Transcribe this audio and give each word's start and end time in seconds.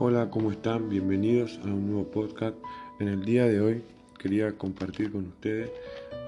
Hola, 0.00 0.30
¿cómo 0.30 0.52
están? 0.52 0.88
Bienvenidos 0.88 1.58
a 1.64 1.66
un 1.66 1.88
nuevo 1.88 2.04
podcast. 2.04 2.56
En 3.00 3.08
el 3.08 3.24
día 3.24 3.46
de 3.46 3.60
hoy 3.60 3.82
quería 4.16 4.56
compartir 4.56 5.10
con 5.10 5.26
ustedes 5.26 5.72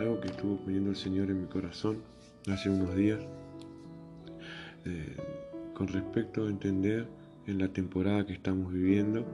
algo 0.00 0.20
que 0.20 0.27
estuvo 0.27 0.56
poniendo 0.56 0.90
el 0.90 0.96
Señor 0.96 1.30
en 1.30 1.43
mi 1.43 1.46
corazón 1.46 1.98
hace 2.52 2.68
unos 2.68 2.96
días 2.96 3.20
eh, 4.86 5.16
con 5.72 5.86
respecto 5.86 6.46
a 6.46 6.50
entender 6.50 7.06
en 7.46 7.59
la 7.59 7.68
temporada 7.68 8.27
que 8.27 8.32
estamos 8.32 8.72
viviendo 8.72 9.25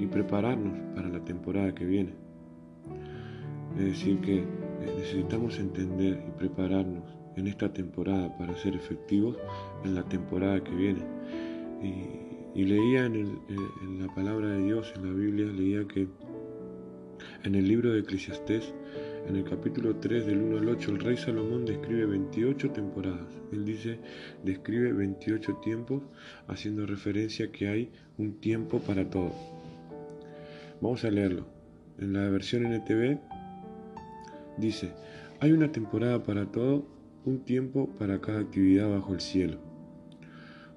y 0.00 0.06
prepararnos 0.06 0.72
para 0.94 1.10
la 1.10 1.22
temporada 1.22 1.74
que 1.74 1.84
viene. 1.84 2.14
Es 3.76 3.84
decir, 3.84 4.22
que 4.22 4.38
eh, 4.38 4.46
necesitamos 4.96 5.58
entender 5.58 6.24
y 6.26 6.30
prepararnos 6.38 7.04
en 7.36 7.46
esta 7.46 7.70
temporada 7.70 8.34
para 8.38 8.56
ser 8.56 8.74
efectivos 8.74 9.36
en 9.84 9.94
la 9.94 10.02
temporada 10.04 10.64
que 10.64 10.74
viene. 10.74 12.31
Leía 12.54 13.06
en, 13.06 13.16
eh, 13.16 13.56
en, 13.82 14.06
la 14.06 14.14
palabra 14.14 14.48
de 14.48 14.62
Dios, 14.62 14.92
en 14.96 15.06
la 15.06 15.12
Biblia, 15.12 15.46
leía 15.46 15.86
que 15.86 16.08
en 17.44 17.54
el 17.54 17.66
libro 17.66 17.92
de 17.92 18.00
Eclesiastés, 18.00 18.72
en 19.26 19.36
el 19.36 19.44
capítulo 19.44 19.96
3 19.96 20.26
del 20.26 20.42
1 20.42 20.58
al 20.58 20.68
8, 20.68 20.90
el 20.90 21.00
rey 21.00 21.16
Salomón 21.16 21.64
describe 21.64 22.06
28 22.06 22.70
temporadas. 22.70 23.40
Él 23.52 23.64
dice, 23.64 23.98
describe 24.44 24.92
28 24.92 25.56
tiempos, 25.62 26.02
haciendo 26.48 26.86
referencia 26.86 27.50
que 27.50 27.68
hay 27.68 27.92
un 28.18 28.40
tiempo 28.40 28.80
para 28.80 29.08
todo. 29.08 29.32
Vamos 30.80 31.04
a 31.04 31.10
leerlo. 31.10 31.46
En 31.98 32.12
la 32.12 32.28
versión 32.28 32.64
NTV 32.66 33.18
dice, 34.58 34.92
hay 35.40 35.52
una 35.52 35.70
temporada 35.70 36.22
para 36.22 36.46
todo 36.46 36.86
un 37.24 37.44
tiempo 37.44 37.88
para 37.98 38.20
cada 38.20 38.40
actividad 38.40 38.90
bajo 38.90 39.14
el 39.14 39.20
cielo. 39.20 39.71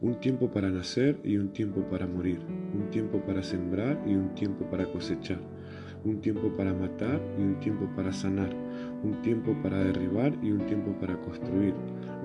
Un 0.01 0.19
tiempo 0.19 0.51
para 0.51 0.69
nacer 0.69 1.17
y 1.23 1.37
un 1.37 1.53
tiempo 1.53 1.81
para 1.89 2.05
morir. 2.05 2.39
Un 2.73 2.89
tiempo 2.91 3.19
para 3.25 3.41
sembrar 3.41 3.97
y 4.05 4.13
un 4.13 4.35
tiempo 4.35 4.65
para 4.69 4.85
cosechar. 4.85 5.39
Un 6.03 6.19
tiempo 6.19 6.49
para 6.57 6.73
matar 6.73 7.21
y 7.39 7.41
un 7.41 7.59
tiempo 7.61 7.87
para 7.95 8.11
sanar. 8.11 8.49
Un 9.03 9.21
tiempo 9.21 9.55
para 9.63 9.83
derribar 9.83 10.33
y 10.43 10.51
un 10.51 10.65
tiempo 10.65 10.91
para 10.99 11.15
construir. 11.21 11.73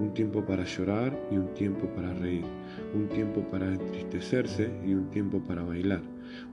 Un 0.00 0.12
tiempo 0.12 0.44
para 0.44 0.64
llorar 0.64 1.17
y 1.31 1.36
un 1.36 1.55
tiempo 1.55 1.86
para 1.94 2.12
reír. 2.14 2.44
Un 2.92 3.09
tiempo 3.09 3.41
para 3.50 3.72
entristecerse 3.72 4.69
y 4.84 4.94
un 4.94 5.09
tiempo 5.11 5.41
para 5.41 5.62
bailar 5.62 6.03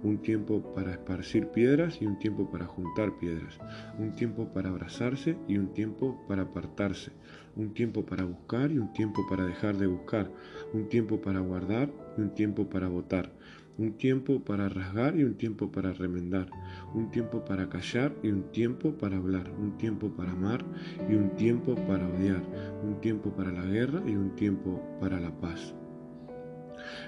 un 0.04 0.20
tiempo 0.20 0.74
para 0.74 0.92
esparcir 0.92 1.48
piedras 1.48 2.02
y 2.02 2.06
un 2.06 2.20
tiempo 2.20 2.50
para 2.50 2.66
juntar 2.66 3.18
piedras, 3.18 3.60
un 3.98 4.16
tiempo 4.16 4.54
para 4.54 4.70
abrazarse 4.70 5.38
y 5.48 5.58
un 5.58 5.74
tiempo 5.74 6.24
para 6.28 6.44
apartarse, 6.44 7.12
un 7.56 7.74
tiempo 7.74 8.06
para 8.06 8.24
buscar 8.24 8.72
y 8.72 8.78
un 8.78 8.94
tiempo 8.94 9.26
para 9.30 9.46
dejar 9.46 9.78
de 9.78 9.88
buscar, 9.88 10.32
un 10.74 10.88
tiempo 10.90 11.22
para 11.22 11.40
guardar 11.40 11.90
y 12.18 12.22
un 12.22 12.34
tiempo 12.34 12.70
para 12.70 12.88
votar, 12.88 13.32
un 13.78 13.94
tiempo 13.94 14.44
para 14.44 14.70
rasgar 14.70 15.16
y 15.18 15.24
un 15.24 15.36
tiempo 15.36 15.72
para 15.72 15.94
remendar, 15.94 16.50
un 16.94 17.12
tiempo 17.12 17.46
para 17.46 17.70
callar 17.70 18.14
y 18.24 18.30
un 18.30 18.52
tiempo 18.52 18.92
para 18.94 19.18
hablar, 19.18 19.52
un 19.60 19.78
tiempo 19.78 20.10
para 20.10 20.32
amar 20.32 20.66
y 21.10 21.16
un 21.16 21.36
tiempo 21.36 21.76
para 21.76 22.08
odiar, 22.08 22.44
un 22.84 23.00
tiempo 23.02 23.32
para 23.32 23.52
la 23.52 23.66
guerra 23.66 24.02
y 24.06 24.16
un 24.16 24.36
tiempo 24.36 24.82
para 25.00 25.20
la 25.20 25.32
paz. 25.40 25.76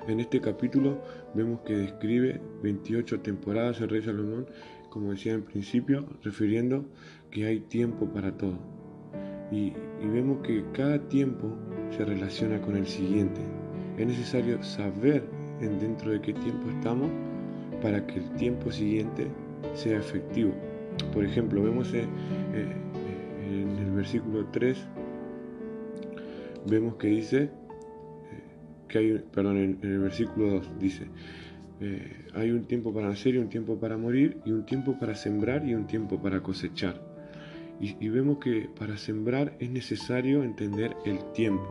En 0.08 0.20
este 0.20 0.42
capítulo 0.42 1.02
vemos 1.34 1.62
que 1.62 1.76
describe 1.76 2.42
28 2.64 3.22
temporadas 3.22 3.82
el 3.82 3.90
rey 3.90 4.02
Salomón, 4.02 4.48
como 4.90 5.12
decía 5.12 5.34
en 5.34 5.44
principio, 5.44 6.06
refiriendo 6.24 6.86
que 7.32 7.46
hay 7.46 7.60
tiempo 7.60 8.08
para 8.08 8.36
todo. 8.36 8.58
Y, 9.52 9.74
vemos 10.02 10.40
que 10.42 10.64
cada 10.74 11.00
tiempo 11.10 11.56
se 11.92 12.06
relaciona 12.06 12.62
con 12.62 12.78
el 12.78 12.88
siguiente. 12.88 13.42
Es 13.98 14.08
necesario 14.08 14.62
saber 14.64 15.24
en 15.60 15.80
dentro 15.80 16.12
de 16.12 16.22
qué 16.22 16.34
tiempo 16.34 16.70
estamos 16.70 17.10
para 17.82 18.06
que 18.06 18.20
el 18.20 18.30
tiempo 18.36 18.72
siguiente 18.72 19.28
sea 19.74 20.00
efectivo. 20.00 20.54
Por 21.14 21.26
ejemplo, 21.26 21.64
vemos 21.64 21.94
eh, 21.94 22.06
eh, 22.54 22.76
en 23.48 23.78
el 23.78 23.92
versículo 23.92 24.46
3, 24.52 24.78
vemos 26.68 26.96
que 26.96 27.08
dice, 27.08 27.50
que 28.90 28.98
hay, 28.98 29.24
perdón, 29.34 29.58
en, 29.58 29.80
el 29.82 30.00
versículo 30.00 30.56
2 30.56 30.80
dice, 30.80 31.08
eh, 31.80 32.26
hay 32.34 32.52
un 32.52 32.66
tiempo 32.66 32.94
para 32.94 33.08
nacer 33.08 33.36
y 33.36 33.38
un 33.38 33.48
tiempo 33.48 33.80
para 33.80 33.98
morir 33.98 34.38
y 34.46 34.52
un 34.52 34.66
tiempo 34.66 35.00
para 35.00 35.16
sembrar 35.16 35.66
y 35.66 35.74
un 35.74 35.88
tiempo 35.88 36.22
para 36.22 36.42
cosechar. 36.42 37.02
Y, 37.80 38.10
vemos 38.10 38.40
que 38.40 38.70
para 38.78 38.98
sembrar 38.98 39.56
es 39.60 39.70
necesario 39.70 40.44
entender 40.44 40.98
el 41.06 41.20
tiempo. 41.32 41.66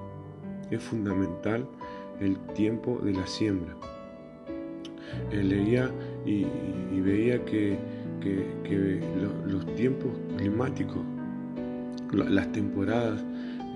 Es 0.70 0.82
fundamental 0.82 1.68
el 2.18 2.38
tiempo 2.54 2.98
de 3.04 3.12
la 3.12 3.26
siembra. 3.26 3.76
Eh, 5.30 5.42
leía 5.42 5.90
y, 6.24 6.46
veía 7.00 7.44
que, 7.44 7.76
los 9.46 9.74
tiempos 9.74 10.10
climáticos, 10.38 11.02
las 12.12 12.50
temporadas, 12.52 13.22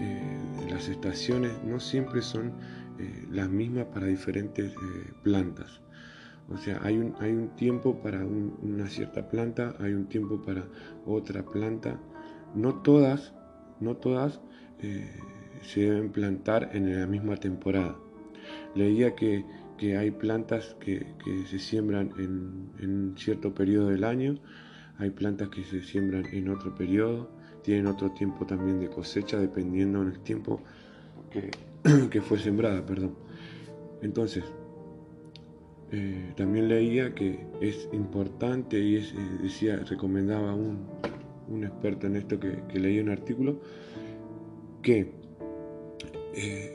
eh, 0.00 0.32
las 0.70 0.88
estaciones 0.88 1.52
no 1.64 1.78
siempre 1.81 2.22
son 2.22 2.52
eh, 2.98 3.26
las 3.30 3.48
mismas 3.48 3.86
para 3.86 4.06
diferentes 4.06 4.72
eh, 4.72 5.12
plantas. 5.22 5.80
O 6.48 6.56
sea, 6.58 6.80
hay 6.82 6.98
un, 6.98 7.14
hay 7.20 7.32
un 7.32 7.48
tiempo 7.56 8.03
para 8.03 8.25
una 8.25 8.86
cierta 8.88 9.28
planta, 9.28 9.75
hay 9.78 9.92
un 9.94 10.06
tiempo 10.06 10.42
para 10.42 10.64
otra 11.06 11.44
planta. 11.44 11.98
No 12.54 12.75
todas, 12.82 13.32
no 13.81 13.97
todas 13.97 14.41
eh, 14.81 15.10
se 15.62 15.82
deben 15.82 16.10
plantar 16.10 16.70
en 16.72 17.00
la 17.00 17.06
misma 17.06 17.36
temporada. 17.36 17.97
Leía 18.75 19.14
que, 19.14 19.44
hay 19.98 20.12
plantas 20.12 20.76
que, 20.78 21.04
se 21.50 21.58
siembran 21.58 22.12
en, 22.16 22.70
en, 22.78 23.14
cierto 23.16 23.52
periodo 23.52 23.88
del 23.88 24.04
año, 24.04 24.38
hay 24.98 25.10
plantas 25.10 25.48
que 25.48 25.64
se 25.64 25.82
siembran 25.82 26.25
en 26.32 26.48
otro 26.50 26.72
periodo, 26.72 27.28
tienen 27.62 27.88
otro 27.88 28.12
tiempo 28.12 28.47
también 28.47 28.78
de 28.78 28.88
cosecha 28.88 29.41
dependiendo 29.41 30.04
del 30.04 30.20
tiempo 30.20 30.60
que, 31.32 31.50
que 32.10 32.20
fue 32.20 32.38
sembrada, 32.38 32.84
perdón. 32.84 33.15
Entonces, 34.03 34.44
eh, 35.91 36.32
también 36.37 36.69
leía 36.69 37.15
que 37.15 37.47
es 37.60 37.88
importante 37.93 38.78
y 38.78 38.97
es, 38.97 39.12
eh, 39.12 39.38
decía, 39.43 39.76
recomendaba 39.76 40.54
un, 40.54 40.87
un 41.48 41.65
experto 41.65 42.06
en 42.06 42.16
esto 42.16 42.41
que, 42.41 42.62
que 42.69 42.78
leía 42.78 43.03
un 43.03 43.10
artículo, 43.10 43.60
que 44.82 45.12
eh, 46.34 46.72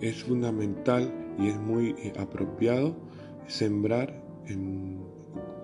es 0.00 0.24
fundamental 0.24 1.12
y 1.38 1.48
es 1.48 1.56
muy 1.56 1.94
apropiado 2.18 2.96
sembrar 3.46 4.22
en, 4.46 5.00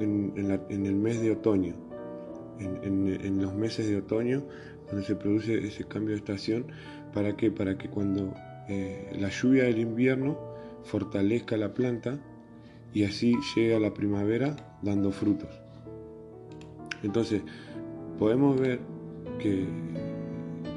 en, 0.01 0.87
el 0.87 0.95
mes 0.95 1.21
de 1.21 1.33
otoño, 1.33 1.75
en, 2.61 3.43
los 3.43 3.55
meses 3.55 3.89
de 3.89 3.97
otoño, 3.97 4.45
donde 4.89 5.05
se 5.05 5.17
produce 5.17 5.67
ese 5.67 5.85
cambio 5.85 6.11
de 6.11 6.19
estación, 6.19 6.67
¿para 7.13 7.37
que 7.37 7.51
Para 7.51 7.77
que 7.77 7.89
cuando 7.89 8.35
eh, 8.69 9.11
la 9.19 9.29
lluvia 9.29 9.65
del 9.65 9.79
invierno 9.79 10.39
fortalezca 10.85 11.57
la 11.57 11.75
planta 11.75 12.19
y 12.93 13.05
así 13.05 13.35
llega 13.55 13.79
la 13.79 13.93
primavera 13.93 14.57
dando 14.83 15.11
frutos. 15.11 15.51
Entonces, 17.03 17.43
podemos 18.19 18.59
ver 18.59 18.81
que, 19.39 19.67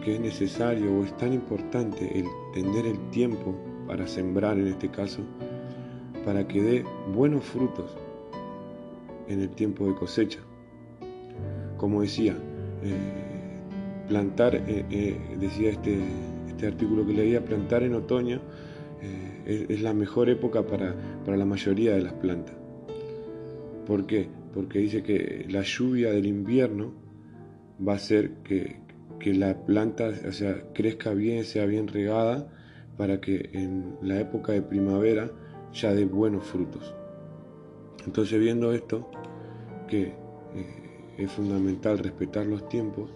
es 0.05 0.21
necesario 0.21 0.99
o 0.99 1.03
es 1.03 1.17
tan 1.17 1.33
importante 1.33 2.17
el 2.17 2.25
tener 2.53 2.85
el 2.85 2.97
tiempo 3.09 3.53
para 3.87 4.07
sembrar 4.07 4.57
en 4.57 4.67
este 4.67 4.87
caso, 4.87 5.21
para 6.23 6.47
que 6.47 6.61
dé 6.61 6.85
buenos 7.13 7.43
frutos 7.43 7.93
en 9.27 9.41
el 9.41 9.49
tiempo 9.49 9.85
de 9.85 9.95
cosecha. 9.95 10.39
Como 11.75 12.03
decía, 12.03 12.37
eh, 12.83 13.59
plantar, 14.07 14.55
eh, 14.55 15.19
decía 15.37 15.71
este, 15.71 15.99
este 16.57 16.65
artículo 16.65 17.05
que 17.05 17.13
leía, 17.13 17.45
plantar 17.45 17.83
en 17.83 17.93
otoño 17.93 18.41
eh, 19.03 19.67
es, 19.69 19.79
la 19.83 19.93
mejor 19.93 20.27
época 20.27 20.65
para, 20.65 20.95
la 21.27 21.45
mayoría 21.45 21.93
de 21.93 22.01
las 22.01 22.13
plantas. 22.13 22.55
¿Por 23.85 24.07
qué? 24.07 24.27
Porque 24.55 24.79
dice 24.79 25.03
que 25.03 25.45
la 25.49 25.61
lluvia 25.61 26.11
del 26.11 26.25
invierno 26.25 26.93
va 27.87 27.93
a 27.93 27.95
hacer 27.97 28.37
que, 28.43 28.87
la 29.23 29.65
planta 29.65 30.09
o 30.27 30.31
sea, 30.31 30.63
crezca 30.73 31.13
bien, 31.13 31.43
sea 31.43 31.65
bien 31.65 31.87
regada, 31.87 32.51
para 32.97 33.19
que 33.21 33.49
en 33.53 33.97
la 34.01 34.19
época 34.19 34.53
de 34.53 34.61
primavera 34.63 35.29
ya 35.73 35.93
dé 35.93 36.05
buenos 36.05 36.45
frutos. 36.45 36.95
Entonces 38.05 38.39
viendo 38.39 38.71
esto, 38.71 39.11
que 39.87 40.03
eh, 40.55 41.13
es 41.17 41.31
fundamental 41.31 41.99
respetar 41.99 42.47
los 42.47 42.67
tiempos 42.67 43.11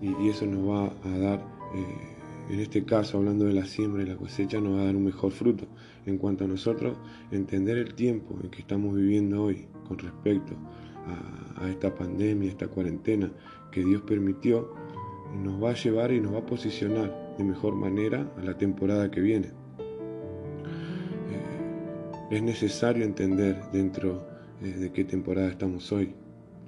y, 0.00 0.28
eso 0.28 0.46
nos 0.46 0.68
va 0.68 0.92
a 1.02 1.18
dar 1.18 1.38
eh, 1.74 2.11
en 2.52 2.60
este 2.60 2.84
caso, 2.84 3.16
hablando 3.16 3.46
de 3.46 3.54
la 3.54 3.64
siembra 3.64 4.02
y 4.02 4.06
la 4.06 4.16
cosecha, 4.16 4.60
nos 4.60 4.76
va 4.76 4.82
a 4.82 4.84
dar 4.84 4.96
un 4.96 5.04
mejor 5.04 5.32
fruto. 5.32 5.64
En 6.04 6.18
cuanto 6.18 6.44
a 6.44 6.46
nosotros, 6.46 6.98
entender 7.30 7.78
el 7.78 7.94
tiempo 7.94 8.38
en 8.42 8.50
que 8.50 8.60
estamos 8.60 8.94
viviendo 8.94 9.44
hoy 9.44 9.68
con 9.88 9.96
respecto 9.98 10.52
a, 11.56 11.70
esta 11.70 11.94
pandemia, 11.94 12.50
esta 12.50 12.68
cuarentena 12.68 13.32
que 13.70 13.82
Dios 13.82 14.02
permitió, 14.02 14.74
nos 15.42 15.62
va 15.62 15.70
a 15.70 15.74
llevar 15.74 16.12
y 16.12 16.20
nos 16.20 16.34
va 16.34 16.40
a 16.40 16.46
posicionar 16.46 17.36
de 17.38 17.44
mejor 17.44 17.74
manera 17.74 18.30
a 18.36 18.42
la 18.42 18.58
temporada 18.58 19.10
que 19.10 19.22
viene. 19.22 19.46
Eh, 21.30 22.32
es 22.32 22.42
necesario 22.42 23.02
entender 23.06 23.62
dentro 23.72 24.26
eh, 24.62 24.72
de 24.72 24.92
qué 24.92 25.04
temporada 25.04 25.48
estamos 25.48 25.90
hoy. 25.90 26.14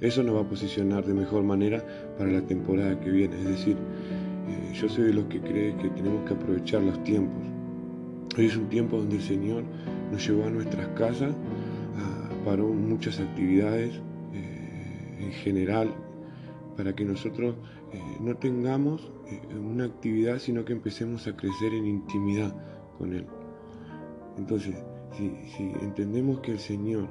Eso 0.00 0.22
nos 0.22 0.36
va 0.36 0.40
a 0.40 0.48
posicionar 0.48 1.04
de 1.04 1.12
mejor 1.12 1.44
manera 1.44 1.84
para 2.16 2.30
la 2.30 2.40
temporada 2.40 2.98
que 3.00 3.10
viene. 3.10 3.36
Es 3.36 3.48
decir, 3.48 3.76
eh, 4.48 4.72
yo 4.74 4.88
soy 4.88 5.04
de 5.04 5.14
los 5.14 5.24
que 5.26 5.40
cree 5.40 5.76
que 5.76 5.88
tenemos 5.90 6.26
que 6.28 6.34
aprovechar 6.34 6.82
los 6.82 7.02
tiempos. 7.04 7.42
Hoy 8.36 8.46
es 8.46 8.56
un 8.56 8.68
tiempo 8.68 8.96
donde 8.98 9.16
el 9.16 9.22
Señor 9.22 9.64
nos 10.10 10.26
llevó 10.26 10.44
a 10.46 10.50
nuestras 10.50 10.88
casas, 10.88 11.34
paró 12.44 12.68
muchas 12.68 13.20
actividades 13.20 13.94
eh, 14.34 15.16
en 15.20 15.32
general, 15.32 15.94
para 16.76 16.94
que 16.94 17.04
nosotros 17.04 17.54
no 18.20 18.36
tengamos 18.36 19.10
una 19.56 19.84
actividad, 19.84 20.38
sino 20.40 20.64
que 20.64 20.72
empecemos 20.72 21.26
a 21.28 21.36
crecer 21.36 21.72
en 21.72 21.86
intimidad 21.86 22.54
con 22.98 23.14
Él. 23.14 23.24
Entonces, 24.36 24.74
si, 25.16 25.72
entendemos 25.80 26.40
que 26.40 26.52
el 26.52 26.58
Señor 26.58 27.08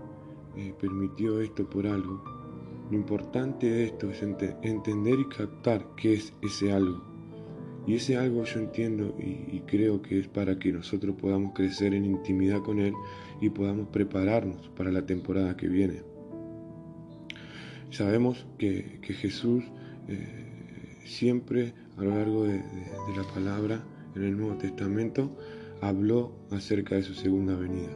eh, 0.55 0.73
permitió 0.79 1.39
esto 1.39 1.69
por 1.69 1.87
algo, 1.87 2.23
lo 2.89 2.97
importante 2.97 3.69
de 3.69 3.85
esto 3.85 4.09
es 4.09 4.21
entender 4.21 5.19
y 5.19 5.27
captar 5.29 5.87
qué 5.95 6.13
es 6.13 6.33
ese 6.41 6.73
algo. 6.73 7.12
Y 7.85 7.95
ese 7.95 8.17
algo 8.17 8.43
yo 8.45 8.59
entiendo 8.59 9.15
y, 9.19 9.59
creo 9.61 10.01
que 10.01 10.19
es 10.19 10.27
para 10.27 10.57
que 10.57 10.71
nosotros 10.71 11.15
podamos 11.19 11.53
crecer 11.53 11.93
en 11.93 12.05
intimidad 12.05 12.61
con 12.61 12.79
Él 12.79 12.93
y 13.41 13.49
podamos 13.49 13.89
prepararnos 13.89 14.69
para 14.69 14.91
la 14.91 15.05
temporada 15.05 15.57
que 15.57 15.67
viene. 15.67 16.01
Sabemos 17.89 18.45
que, 18.57 18.99
Jesús 19.01 19.63
eh, 20.07 21.01
siempre 21.05 21.73
a 21.97 22.03
lo 22.03 22.15
largo 22.15 22.43
de 22.45 22.61
la 23.15 23.23
palabra 23.33 23.83
en 24.15 24.23
el 24.23 24.37
Nuevo 24.37 24.57
Testamento 24.57 25.35
habló 25.81 26.31
acerca 26.51 26.95
de 26.95 27.03
su 27.03 27.13
segunda 27.13 27.55
venida 27.55 27.89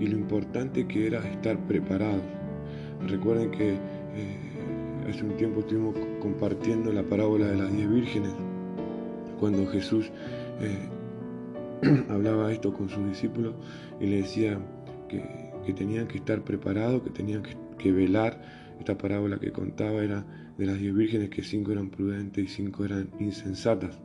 y 0.00 0.06
lo 0.06 0.16
importante 0.16 0.86
que 0.88 1.06
era 1.06 1.18
estar 1.28 1.58
preparados. 1.66 2.22
Recuerden 3.06 3.50
que 3.50 3.74
eh, 3.74 4.38
hace 5.08 5.24
un 5.24 5.36
tiempo 5.36 5.60
estuvimos 5.60 5.94
compartiendo 6.20 6.92
la 6.92 7.02
parábola 7.02 7.46
de 7.46 7.56
las 7.56 7.72
diez 7.72 7.88
vírgenes, 7.88 8.32
cuando 9.40 9.66
Jesús 9.66 10.10
eh, 10.60 10.88
hablaba 12.10 12.52
esto 12.52 12.72
con 12.72 12.88
sus 12.88 13.08
discípulos 13.08 13.54
y 13.98 14.06
le 14.06 14.16
decía 14.22 14.60
que, 15.08 15.48
tenían 15.74 16.08
que 16.08 16.18
estar 16.18 16.42
preparados, 16.42 17.02
que 17.02 17.10
tenían 17.10 17.42
que, 17.78 17.92
velar. 17.92 18.60
Esta 18.80 18.98
parábola 18.98 19.38
que 19.38 19.52
contaba 19.52 20.02
era 20.02 20.24
de 20.58 20.66
las 20.66 20.78
diez 20.78 20.94
vírgenes, 20.94 21.30
que 21.30 21.42
cinco 21.42 21.70
eran 21.70 21.90
prudentes 21.90 22.44
y 22.44 22.48
cinco 22.48 22.84
eran 22.84 23.10
insensatas 23.18 23.98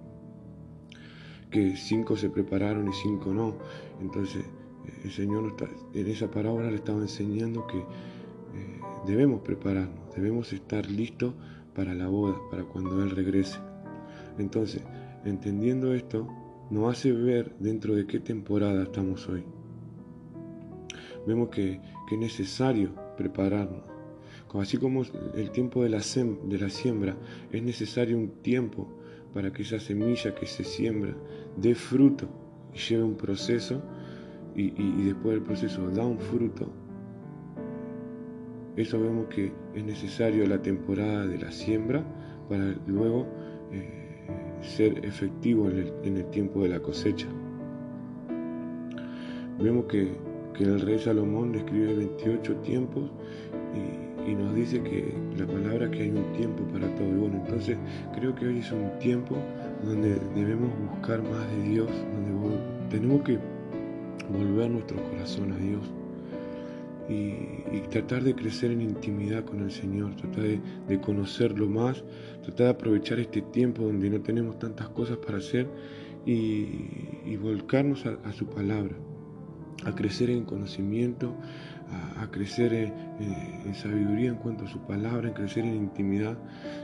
que 1.49 1.77
cinco 1.77 2.17
se 2.17 2.29
prepararon 2.29 2.89
y 2.89 2.93
cinco 2.93 3.33
no. 3.33 3.55
Entonces 4.01 4.43
el 5.03 5.11
Señor 5.11 5.55
en 5.93 6.07
esa 6.07 6.29
parábola 6.29 6.69
le 6.69 6.75
estaba 6.75 6.99
enseñando 6.99 7.65
que 7.67 7.77
eh, 7.77 7.83
debemos 9.07 9.41
prepararnos, 9.41 10.13
debemos 10.13 10.51
estar 10.51 10.89
listos 10.89 11.33
para 11.73 11.93
la 11.93 12.07
boda, 12.07 12.35
para 12.51 12.63
cuando 12.63 13.01
Él 13.01 13.11
regrese. 13.11 13.59
Entonces, 14.37 14.81
entendiendo 15.25 15.93
esto, 15.93 16.27
nos 16.69 16.91
hace 16.91 17.11
ver 17.11 17.55
dentro 17.59 17.95
de 17.95 18.05
qué 18.05 18.19
temporada 18.19 18.83
estamos 18.83 19.27
hoy. 19.27 19.43
Vemos 21.27 21.49
que, 21.49 21.81
es 22.11 22.17
necesario 22.17 22.91
prepararnos. 23.17 23.83
Así 24.53 24.77
como 24.77 25.03
el 25.35 25.51
tiempo 25.51 25.83
de 25.83 25.89
la, 25.89 25.99
de 25.99 26.57
la 26.57 26.69
siembra, 26.69 27.17
es 27.51 27.61
necesario 27.61 28.17
un 28.17 28.29
tiempo 28.41 28.87
para 29.33 29.51
que 29.51 29.63
esa 29.63 29.79
semilla 29.79 30.33
que 30.33 30.45
se 30.45 30.63
siembra 30.63 31.13
dé 31.57 31.75
fruto 31.75 32.29
y 32.73 32.77
lleve 32.77 33.03
un 33.03 33.17
proceso 33.17 33.81
y, 34.55 35.03
después 35.03 35.35
del 35.35 35.43
proceso 35.43 35.89
da 35.89 36.05
un 36.05 36.19
fruto. 36.19 36.71
Eso 38.77 38.99
vemos 39.01 39.27
que 39.27 39.51
es 39.73 39.83
necesario 39.83 40.47
la 40.47 40.61
temporada 40.61 41.25
de 41.27 41.37
la 41.37 41.51
siembra 41.51 42.05
para 42.47 42.75
luego 42.87 43.27
eh, 43.73 44.04
ser 44.65 45.05
efectivo 45.05 45.69
en 45.69 46.17
el, 46.17 46.25
tiempo 46.31 46.63
de 46.63 46.69
la 46.69 46.79
cosecha. 46.79 47.27
Vemos 49.59 49.85
que, 49.85 50.11
que 50.53 50.63
el 50.63 50.81
rey 50.81 50.99
Salomón 50.99 51.53
describe 51.53 51.93
28 51.95 52.55
tiempos 52.57 53.09
y, 53.73 54.31
y 54.31 54.35
nos 54.35 54.53
dice 54.55 54.81
que 54.81 55.13
la 55.37 55.47
palabra 55.47 55.89
que 55.89 56.03
hay 56.03 56.09
un 56.09 56.31
tiempo 56.33 56.63
para 56.73 56.93
todo. 56.95 57.07
Y 57.07 57.15
bueno, 57.15 57.37
entonces 57.45 57.77
creo 58.15 58.35
que 58.35 58.47
hoy 58.47 58.59
es 58.59 58.71
un 58.71 58.89
tiempo 58.99 59.37
donde 59.83 60.19
debemos 60.35 60.69
buscar 60.91 61.21
más 61.23 61.49
de 61.51 61.63
Dios, 61.69 61.89
donde 62.13 62.57
tenemos 62.89 63.21
que 63.21 63.37
volver 64.29 64.71
nuestro 64.71 65.01
corazón 65.09 65.53
a 65.53 65.57
Dios 65.57 65.94
y, 67.09 67.81
tratar 67.89 68.23
de 68.23 68.35
crecer 68.35 68.71
en 68.71 68.81
intimidad 68.81 69.45
con 69.45 69.61
el 69.61 69.71
Señor, 69.71 70.15
tratar 70.15 70.43
de, 70.43 71.01
conocerlo 71.01 71.67
más, 71.67 72.03
tratar 72.43 72.65
de 72.65 72.71
aprovechar 72.71 73.19
este 73.19 73.41
tiempo 73.41 73.83
donde 73.83 74.09
no 74.09 74.21
tenemos 74.21 74.59
tantas 74.59 74.89
cosas 74.89 75.17
para 75.17 75.37
hacer 75.37 75.67
y, 76.25 77.35
volcarnos 77.37 78.05
a 78.05 78.33
su 78.33 78.47
palabra, 78.47 78.95
a 79.85 79.93
crecer 79.93 80.29
en 80.29 80.45
conocimiento, 80.45 81.35
a, 82.17 82.29
crecer 82.31 82.73
en, 82.73 83.75
sabiduría 83.75 84.29
en 84.29 84.35
cuanto 84.35 84.65
a 84.65 84.67
su 84.67 84.79
palabra, 84.79 85.27
en 85.27 85.33
crecer 85.33 85.65
en 85.65 85.75
intimidad. 85.75 86.37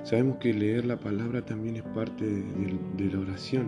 Sabemos 0.03 0.37
que 0.37 0.53
leer 0.53 0.85
la 0.85 0.97
palabra 0.97 1.43
también 1.43 1.77
es 1.77 1.83
parte 1.83 2.25
de, 2.25 3.11
la 3.11 3.19
oración, 3.19 3.67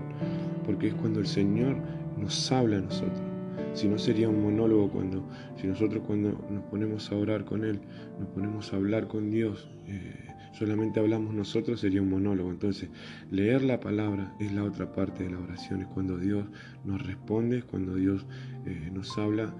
porque 0.66 0.90
es 0.90 0.94
cuando 0.96 1.20
el 1.20 1.28
Señor 1.28 1.78
nos 2.18 2.52
habla 2.52 2.78
a 2.78 2.82
nosotros. 2.82 3.33
Si 3.74 3.88
no 3.88 3.98
sería 3.98 4.30
un 4.30 4.42
monólogo 4.42 4.90
cuando, 4.90 5.28
si 5.56 5.68
nosotros 5.68 6.04
cuando 6.06 6.32
nos 6.50 6.64
ponemos 6.66 7.12
a 7.12 7.16
orar 7.16 7.46
con 7.46 7.64
Él, 7.64 7.80
nos 8.20 8.30
ponemos 8.30 8.74
a 8.74 8.78
hablar 8.78 9.08
con 9.08 9.32
Dios, 9.32 9.70
eh, 9.88 10.28
solamente 10.54 11.00
hablamos 11.00 11.34
nosotros, 11.34 11.80
sería 11.80 12.02
un 12.02 12.10
monólogo. 12.10 12.52
Entonces, 12.52 12.90
leer 13.32 13.64
la 13.64 13.80
palabra 13.80 14.36
es 14.40 14.54
la 14.54 14.64
otra 14.64 14.92
parte 14.92 15.24
de 15.24 15.32
la 15.32 15.40
oración, 15.40 15.82
es 15.82 15.88
cuando 15.88 16.18
Dios 16.18 16.46
nos 16.86 17.06
responde, 17.06 17.60
es 17.60 17.66
cuando 17.66 17.96
Dios 17.96 18.26
eh, 18.66 18.90
nos 18.94 19.18
habla 19.18 19.54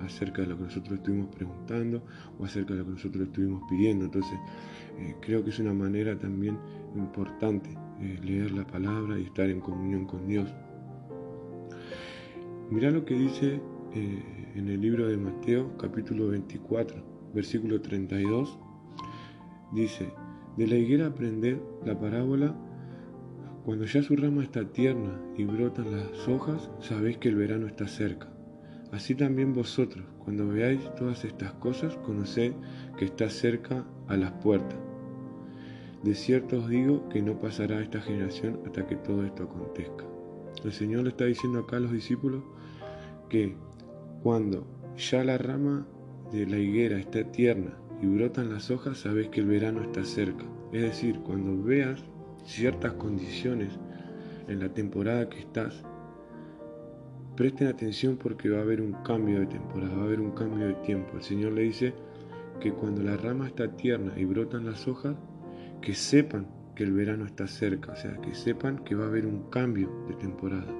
acerca 0.00 0.42
de 0.42 0.48
lo 0.48 0.56
que 0.58 0.64
nosotros 0.64 0.98
estuvimos 0.98 1.34
preguntando 1.34 2.02
o 2.38 2.44
acerca 2.44 2.74
de 2.74 2.80
lo 2.80 2.86
que 2.86 2.92
nosotros 2.92 3.26
estuvimos 3.26 3.62
pidiendo. 3.68 4.04
Entonces, 4.04 4.38
eh, 4.98 5.14
creo 5.20 5.42
que 5.44 5.50
es 5.50 5.58
una 5.58 5.74
manera 5.74 6.18
también 6.18 6.58
importante 6.94 7.70
eh, 8.00 8.18
leer 8.22 8.52
la 8.52 8.66
palabra 8.66 9.18
y 9.18 9.24
estar 9.24 9.48
en 9.50 9.60
comunión 9.60 10.06
con 10.06 10.26
Dios. 10.26 10.48
Mira 12.68 12.90
lo 12.90 13.04
que 13.04 13.14
dice 13.14 13.60
eh, 13.94 14.52
en 14.56 14.68
el 14.68 14.80
libro 14.80 15.06
de 15.06 15.16
Mateo 15.16 15.78
capítulo 15.78 16.26
24, 16.28 17.30
versículo 17.32 17.80
32. 17.80 18.58
Dice, 19.72 20.12
de 20.56 20.66
la 20.66 20.74
higuera 20.74 21.06
aprender 21.06 21.62
la 21.84 21.96
parábola 21.96 22.56
cuando 23.64 23.84
ya 23.84 24.02
su 24.02 24.16
rama 24.16 24.42
está 24.42 24.64
tierna 24.64 25.20
y 25.36 25.44
brotan 25.44 25.92
las 25.92 26.26
hojas, 26.26 26.68
sabéis 26.80 27.18
que 27.18 27.28
el 27.28 27.36
verano 27.36 27.68
está 27.68 27.86
cerca. 27.86 28.32
Así 28.90 29.14
también 29.14 29.54
vosotros, 29.54 30.04
cuando 30.24 30.48
veáis 30.48 30.92
todas 30.96 31.24
estas 31.24 31.52
cosas, 31.54 31.96
conoced 31.98 32.52
que 32.98 33.04
está 33.04 33.30
cerca 33.30 33.86
a 34.08 34.16
las 34.16 34.32
puertas. 34.32 34.78
De 36.02 36.16
cierto 36.16 36.58
os 36.58 36.68
digo 36.68 37.08
que 37.10 37.22
no 37.22 37.38
pasará 37.38 37.80
esta 37.80 38.00
generación 38.00 38.58
hasta 38.66 38.86
que 38.88 38.96
todo 38.96 39.24
esto 39.24 39.44
acontezca. 39.44 40.15
El 40.64 40.72
Señor 40.72 41.04
le 41.04 41.10
está 41.10 41.24
diciendo 41.24 41.60
acá 41.60 41.76
a 41.76 41.80
los 41.80 41.92
discípulos 41.92 42.42
que 43.28 43.54
cuando 44.22 44.66
ya 44.96 45.24
la 45.24 45.38
rama 45.38 45.86
de 46.32 46.46
la 46.46 46.58
higuera 46.58 46.98
está 46.98 47.24
tierna 47.30 47.76
y 48.02 48.06
brotan 48.06 48.52
las 48.52 48.70
hojas, 48.70 48.98
sabes 48.98 49.28
que 49.28 49.40
el 49.40 49.46
verano 49.46 49.82
está 49.82 50.04
cerca. 50.04 50.44
Es 50.72 50.82
decir, 50.82 51.20
cuando 51.20 51.62
veas 51.62 52.02
ciertas 52.44 52.92
condiciones 52.94 53.78
en 54.48 54.60
la 54.60 54.68
temporada 54.68 55.28
que 55.28 55.40
estás, 55.40 55.84
Presten 57.36 57.68
atención 57.68 58.16
porque 58.16 58.48
va 58.48 58.60
a 58.60 58.62
haber 58.62 58.80
un 58.80 58.92
cambio 59.04 59.40
de 59.40 59.46
temporada, 59.46 59.94
va 59.94 60.02
a 60.02 60.06
haber 60.06 60.20
un 60.20 60.30
cambio 60.30 60.68
de 60.68 60.74
tiempo. 60.76 61.18
El 61.18 61.22
Señor 61.22 61.52
le 61.52 61.62
dice 61.64 61.92
que 62.60 62.72
cuando 62.72 63.02
la 63.02 63.18
rama 63.18 63.46
está 63.46 63.76
tierna 63.76 64.18
y 64.18 64.24
brotan 64.24 64.64
las 64.64 64.88
hojas, 64.88 65.14
que 65.82 65.94
sepan 65.94 66.46
que 66.76 66.84
el 66.84 66.92
verano 66.92 67.24
está 67.24 67.48
cerca, 67.48 67.92
o 67.92 67.96
sea, 67.96 68.16
que 68.18 68.34
sepan 68.34 68.78
que 68.84 68.94
va 68.94 69.04
a 69.04 69.08
haber 69.08 69.26
un 69.26 69.50
cambio 69.50 69.90
de 70.06 70.14
temporada. 70.14 70.72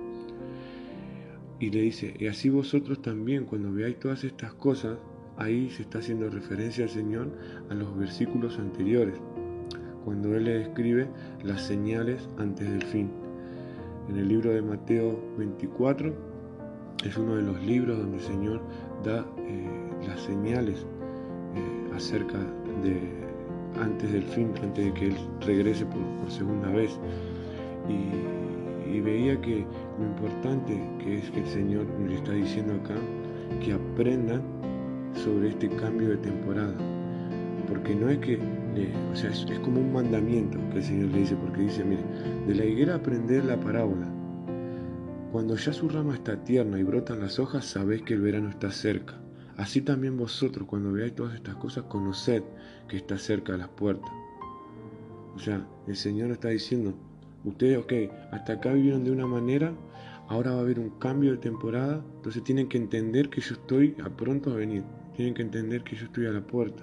Y 1.59 1.71
le 1.71 1.81
dice, 1.81 2.15
y 2.19 2.27
así 2.27 2.51
vosotros 2.51 3.01
también, 3.01 3.47
cuando 3.47 3.73
veáis 3.73 3.99
todas 3.99 4.23
estas 4.23 4.53
cosas, 4.53 4.99
ahí 5.39 5.71
se 5.71 5.83
está 5.83 5.99
haciendo 5.99 6.29
referencia 6.29 6.85
al 6.85 6.91
Señor 6.91 7.33
a 7.71 7.75
los 7.75 7.97
versículos 7.97 8.59
anteriores, 8.59 9.19
cuando 10.05 10.37
Él 10.37 10.45
le 10.45 10.59
describe 10.59 11.09
las 11.43 11.63
señales 11.63 12.29
antes 12.37 12.71
del 12.71 12.85
fin. 12.85 13.11
En 14.09 14.17
el 14.17 14.29
libro 14.29 14.51
de 14.51 14.61
Mateo 14.61 15.19
24, 15.39 16.15
es 17.05 17.17
uno 17.17 17.37
de 17.37 17.43
los 17.43 17.61
libros 17.63 17.99
donde 17.99 18.19
el 18.19 18.23
Señor 18.23 18.61
da 19.03 19.27
eh, 19.39 19.91
las 20.07 20.21
señales 20.21 20.87
eh, 21.55 21.91
acerca 21.95 22.39
de 22.83 23.26
antes 23.81 24.13
del 24.13 24.25
fin, 24.25 24.53
antes 24.63 24.85
de 24.85 24.95
que 24.95 25.07
Él 25.07 25.17
regrese 25.41 25.87
por, 25.87 26.31
segunda 26.31 26.69
vez. 26.71 26.99
Y, 27.89 28.37
veía 28.97 29.39
que 29.41 29.65
lo 30.01 30.07
importante 30.07 30.83
que 30.99 31.19
es 31.19 31.31
que 31.31 31.41
el 31.41 31.47
Señor 31.47 31.87
le 32.09 32.17
está 32.17 32.33
diciendo 32.33 32.75
acá 32.75 32.97
que 33.63 33.75
aprendan 33.75 34.43
sobre 35.13 35.51
este 35.51 35.69
cambio 35.69 36.09
de 36.09 36.17
temporada. 36.17 36.75
Porque 37.69 37.95
no 37.95 38.09
es 38.09 38.19
que, 38.19 38.39
o 39.13 39.15
sea, 39.15 39.31
es, 39.31 39.47
es, 39.49 39.59
como 39.61 39.81
un 39.81 39.93
mandamiento 39.93 40.59
que 40.73 40.79
el 40.79 40.83
Señor 40.83 41.11
le 41.11 41.19
dice, 41.19 41.37
porque 41.37 41.63
dice, 41.63 41.85
mire, 41.85 42.03
de 42.49 42.55
la 42.55 42.65
higuera 42.65 42.97
aprender 42.97 43.45
la 43.45 43.61
parábola. 43.61 44.09
Cuando 45.31 45.55
ya 45.55 45.73
su 45.73 45.89
rama 45.89 46.15
está 46.15 46.43
tierna 46.43 46.81
y 46.81 46.83
brotan 46.83 47.21
las 47.21 47.39
hojas, 47.39 47.67
sabéis 47.67 48.03
que 48.03 48.15
el 48.15 48.23
verano 48.23 48.49
está 48.49 48.73
cerca. 48.73 49.21
Así 49.57 49.81
también 49.81 50.19
vosotros, 50.19 50.69
cuando 50.69 50.93
veáis 50.93 51.15
todas 51.15 51.35
estas 51.35 51.55
cosas, 51.57 51.85
conoced 51.85 52.43
que 52.89 52.99
está 52.99 53.17
cerca 53.17 53.53
de 53.53 53.59
las 53.59 53.69
puertas. 53.69 54.11
O 55.35 55.39
sea, 55.39 55.67
el 55.87 55.97
Señor 55.97 56.31
está 56.31 56.49
diciendo, 56.49 56.95
ustedes, 57.45 57.79
ok, 57.79 57.93
hasta 58.33 58.55
acá 58.55 58.73
vivieron 58.75 59.05
de 59.05 59.11
una 59.11 59.27
manera, 59.27 59.73
ahora 60.29 60.53
va 60.53 60.59
a 60.59 60.61
haber 60.61 60.79
un 60.79 60.91
cambio 60.99 61.31
de 61.31 61.39
temporada, 61.39 62.05
entonces 62.17 62.45
tienen 62.45 62.69
que 62.69 62.77
entender 62.77 63.31
que 63.31 63.41
yo 63.41 63.55
estoy 63.55 63.97
a 64.05 64.11
pronto 64.11 64.51
a 64.51 64.57
venir, 64.57 64.83
tienen 65.15 65.33
que 65.33 65.43
entender 65.43 65.83
que 65.85 65.97
yo 65.97 66.05
estoy 66.05 66.27
a 66.27 66.33
la 66.33 66.47
puerta. 66.47 66.83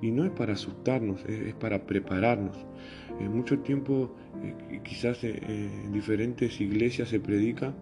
Y 0.00 0.10
no 0.10 0.24
es 0.24 0.30
para 0.30 0.54
asustarnos, 0.54 1.22
es, 1.26 1.54
para 1.54 1.86
prepararnos. 1.86 2.56
En 3.18 3.36
mucho 3.36 3.58
tiempo, 3.58 4.16
eh, 4.42 4.80
quizás 4.82 5.22
eh, 5.24 5.38
en 5.46 5.92
diferentes 5.92 6.58
iglesias 6.62 7.10
se 7.10 7.20
predica 7.20 7.74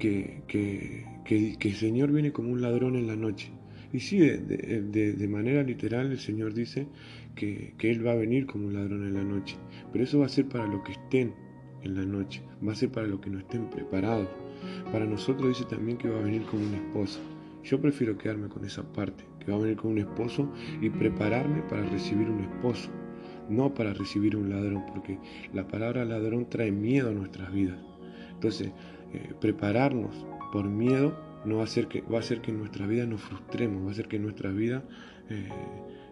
que, 0.00 0.42
que, 0.48 1.68
el 1.68 1.74
Señor 1.74 2.10
viene 2.10 2.32
como 2.32 2.50
un 2.50 2.60
ladrón 2.60 2.96
en 2.96 3.06
la 3.06 3.14
noche. 3.14 3.52
Y 3.92 4.00
sí, 4.00 4.18
de, 4.18 5.28
manera 5.28 5.62
literal 5.62 6.10
el 6.10 6.18
Señor 6.18 6.54
dice 6.54 6.88
que, 7.36 7.74
que, 7.78 7.90
Él 7.90 8.04
va 8.04 8.12
a 8.12 8.16
venir 8.16 8.46
como 8.46 8.66
un 8.66 8.74
ladrón 8.74 9.06
en 9.06 9.14
la 9.14 9.22
noche. 9.22 9.56
Pero 9.92 10.04
eso 10.04 10.18
va 10.18 10.26
a 10.26 10.30
ser 10.30 10.46
para 10.46 10.66
los 10.66 10.82
que 10.82 10.92
estén 10.92 11.34
en 11.82 11.94
la 11.94 12.04
noche, 12.04 12.42
va 12.66 12.72
a 12.72 12.76
ser 12.76 12.90
para 12.90 13.06
los 13.06 13.20
que 13.20 13.30
no 13.30 13.38
estén 13.38 13.70
preparados. 13.70 14.28
Para 14.92 15.06
nosotros 15.06 15.48
dice 15.48 15.64
también 15.64 15.98
que 15.98 16.08
va 16.08 16.18
a 16.18 16.22
venir 16.22 16.42
como 16.42 16.66
un 16.66 16.74
esposo. 16.74 17.20
Yo 17.62 17.80
prefiero 17.80 18.16
quedarme 18.16 18.48
con 18.48 18.64
esa 18.64 18.82
parte, 18.92 19.24
que 19.38 19.50
va 19.50 19.58
a 19.58 19.60
venir 19.60 19.76
con 19.76 19.92
un 19.92 19.98
esposo 19.98 20.50
y 20.80 20.88
prepararme 20.90 21.62
para 21.62 21.82
recibir 21.84 22.28
un 22.28 22.40
esposo, 22.40 22.90
no 23.48 23.74
para 23.74 23.92
recibir 23.92 24.36
un 24.36 24.50
ladrón, 24.50 24.84
porque 24.92 25.18
la 25.52 25.66
palabra 25.66 26.04
ladrón 26.04 26.48
trae 26.48 26.72
miedo 26.72 27.10
a 27.10 27.12
nuestras 27.12 27.52
vidas. 27.52 27.78
Entonces, 28.32 28.72
eh, 29.12 29.32
prepararnos 29.40 30.26
por 30.52 30.68
miedo 30.68 31.14
no 31.44 31.56
va 31.56 31.62
a 31.62 31.64
hacer 31.64 31.88
que 31.88 32.02
va 32.02 32.18
a 32.18 32.20
hacer 32.20 32.40
que 32.40 32.50
en 32.50 32.58
nuestra 32.58 32.86
vida 32.86 33.06
nos 33.06 33.22
frustremos, 33.22 33.82
va 33.82 33.88
a 33.88 33.90
hacer 33.92 34.08
que 34.08 34.16
en 34.16 34.22
nuestra 34.22 34.50
vida 34.50 34.82
eh, 35.30 35.48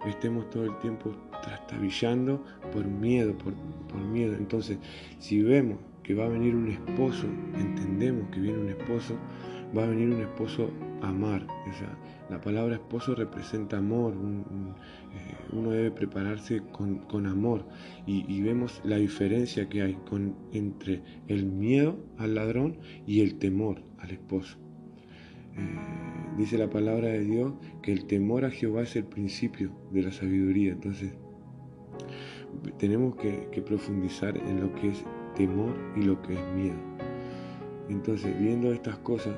estemos 0.07 0.49
todo 0.51 0.65
el 0.65 0.79
tiempo 0.79 1.15
trastabillando 1.43 2.45
por 2.73 2.87
miedo, 2.87 3.37
por, 3.37 3.55
por 3.89 4.01
miedo. 4.01 4.35
Entonces, 4.37 4.79
si 5.19 5.43
vemos 5.43 5.79
que 6.03 6.15
va 6.15 6.25
a 6.25 6.29
venir 6.29 6.55
un 6.55 6.69
esposo, 6.69 7.27
entendemos 7.55 8.31
que 8.31 8.41
viene 8.41 8.59
un 8.59 8.69
esposo, 8.71 9.17
va 9.77 9.85
a 9.85 9.87
venir 9.87 10.09
un 10.09 10.23
esposo 10.23 10.71
amar. 11.03 11.47
la 12.31 12.41
palabra 12.41 12.75
esposo 12.75 13.15
representa 13.15 13.79
amor, 13.79 14.15
eh, 14.15 15.37
uno 15.53 15.71
debe 15.71 15.91
prepararse 15.91 16.63
con, 16.73 17.27
amor 17.27 17.67
y, 18.07 18.41
vemos 18.43 18.81
la 18.85 18.97
diferencia 18.97 19.69
que 19.69 19.83
hay 19.83 19.99
entre 20.53 21.03
el 21.27 21.47
miedo 21.47 21.99
al 22.19 22.35
ladrón 22.35 22.79
y 23.07 23.21
el 23.21 23.39
temor 23.39 23.83
al 23.99 24.11
esposo. 24.11 24.59
Eh, 25.57 26.37
dice 26.37 26.59
la 26.59 26.71
palabra 26.71 27.09
de 27.09 27.21
Dios 27.21 27.55
que 27.83 27.93
el 27.93 28.07
temor 28.07 28.45
a 28.45 28.51
Jehová 28.51 28.83
es 28.83 28.95
el 28.97 29.05
principio 29.05 29.73
de 29.91 30.03
la 30.03 30.13
sabiduría. 30.13 30.73
Entonces, 30.73 31.15
tenemos 32.79 33.17
que 33.17 33.63
profundizar 33.63 34.37
en 34.37 34.61
lo 34.61 34.75
que 34.75 34.89
es 34.89 35.05
temor 35.35 35.75
y 35.97 36.03
lo 36.03 36.21
que 36.23 36.35
es 36.35 36.55
miedo. 36.55 36.89
Entonces, 37.89 38.39
viendo 38.39 38.73
estas 38.73 38.99
cosas, 38.99 39.37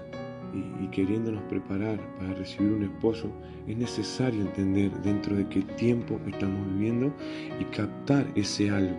y, 0.52 0.86
queriéndonos 0.88 1.42
preparar 1.44 1.98
para 2.18 2.34
recibir 2.34 2.72
un 2.72 2.82
esposo, 2.82 3.30
es 3.66 3.76
necesario 3.76 4.40
entender 4.40 4.90
dentro 5.02 5.36
de 5.36 5.46
qué 5.48 5.62
tiempo 5.62 6.18
estamos 6.26 6.66
viviendo 6.74 7.12
y 7.60 7.64
captar 7.64 8.26
ese 8.34 8.70
algo. 8.70 8.96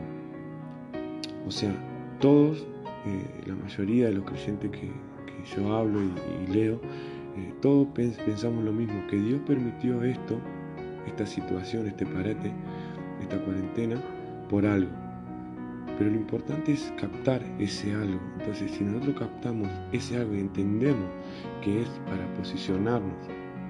O 1.47 1.51
sea, 1.51 1.73
todos, 2.19 2.65
eh, 3.05 3.43
la 3.45 3.55
mayoría 3.55 4.07
de 4.07 4.13
los 4.13 4.25
creyentes 4.25 4.71
que, 4.71 4.89
yo 5.55 5.75
hablo 5.75 5.99
y, 6.03 6.53
leo, 6.53 6.75
eh, 7.35 7.53
todos 7.61 7.87
pensamos 7.87 8.63
lo 8.63 8.71
mismo, 8.71 9.05
que 9.09 9.17
Dios 9.17 9.41
permitió 9.47 10.03
esto, 10.03 10.39
esta 11.07 11.25
situación, 11.25 11.87
este 11.87 12.05
parate, 12.05 12.51
esta 13.21 13.37
cuarentena, 13.39 13.99
por 14.49 14.65
algo. 14.65 15.00
Pero 15.97 16.09
lo 16.09 16.15
importante 16.15 16.73
es 16.73 16.91
captar 16.99 17.43
ese 17.59 17.93
algo. 17.93 18.19
Entonces, 18.39 18.71
si 18.71 18.83
nosotros 18.83 19.15
captamos 19.19 19.69
ese 19.91 20.17
algo 20.17 20.35
y 20.35 20.39
entendemos 20.39 21.09
que 21.61 21.81
es 21.81 21.89
para 22.05 22.33
posicionarnos 22.35 23.13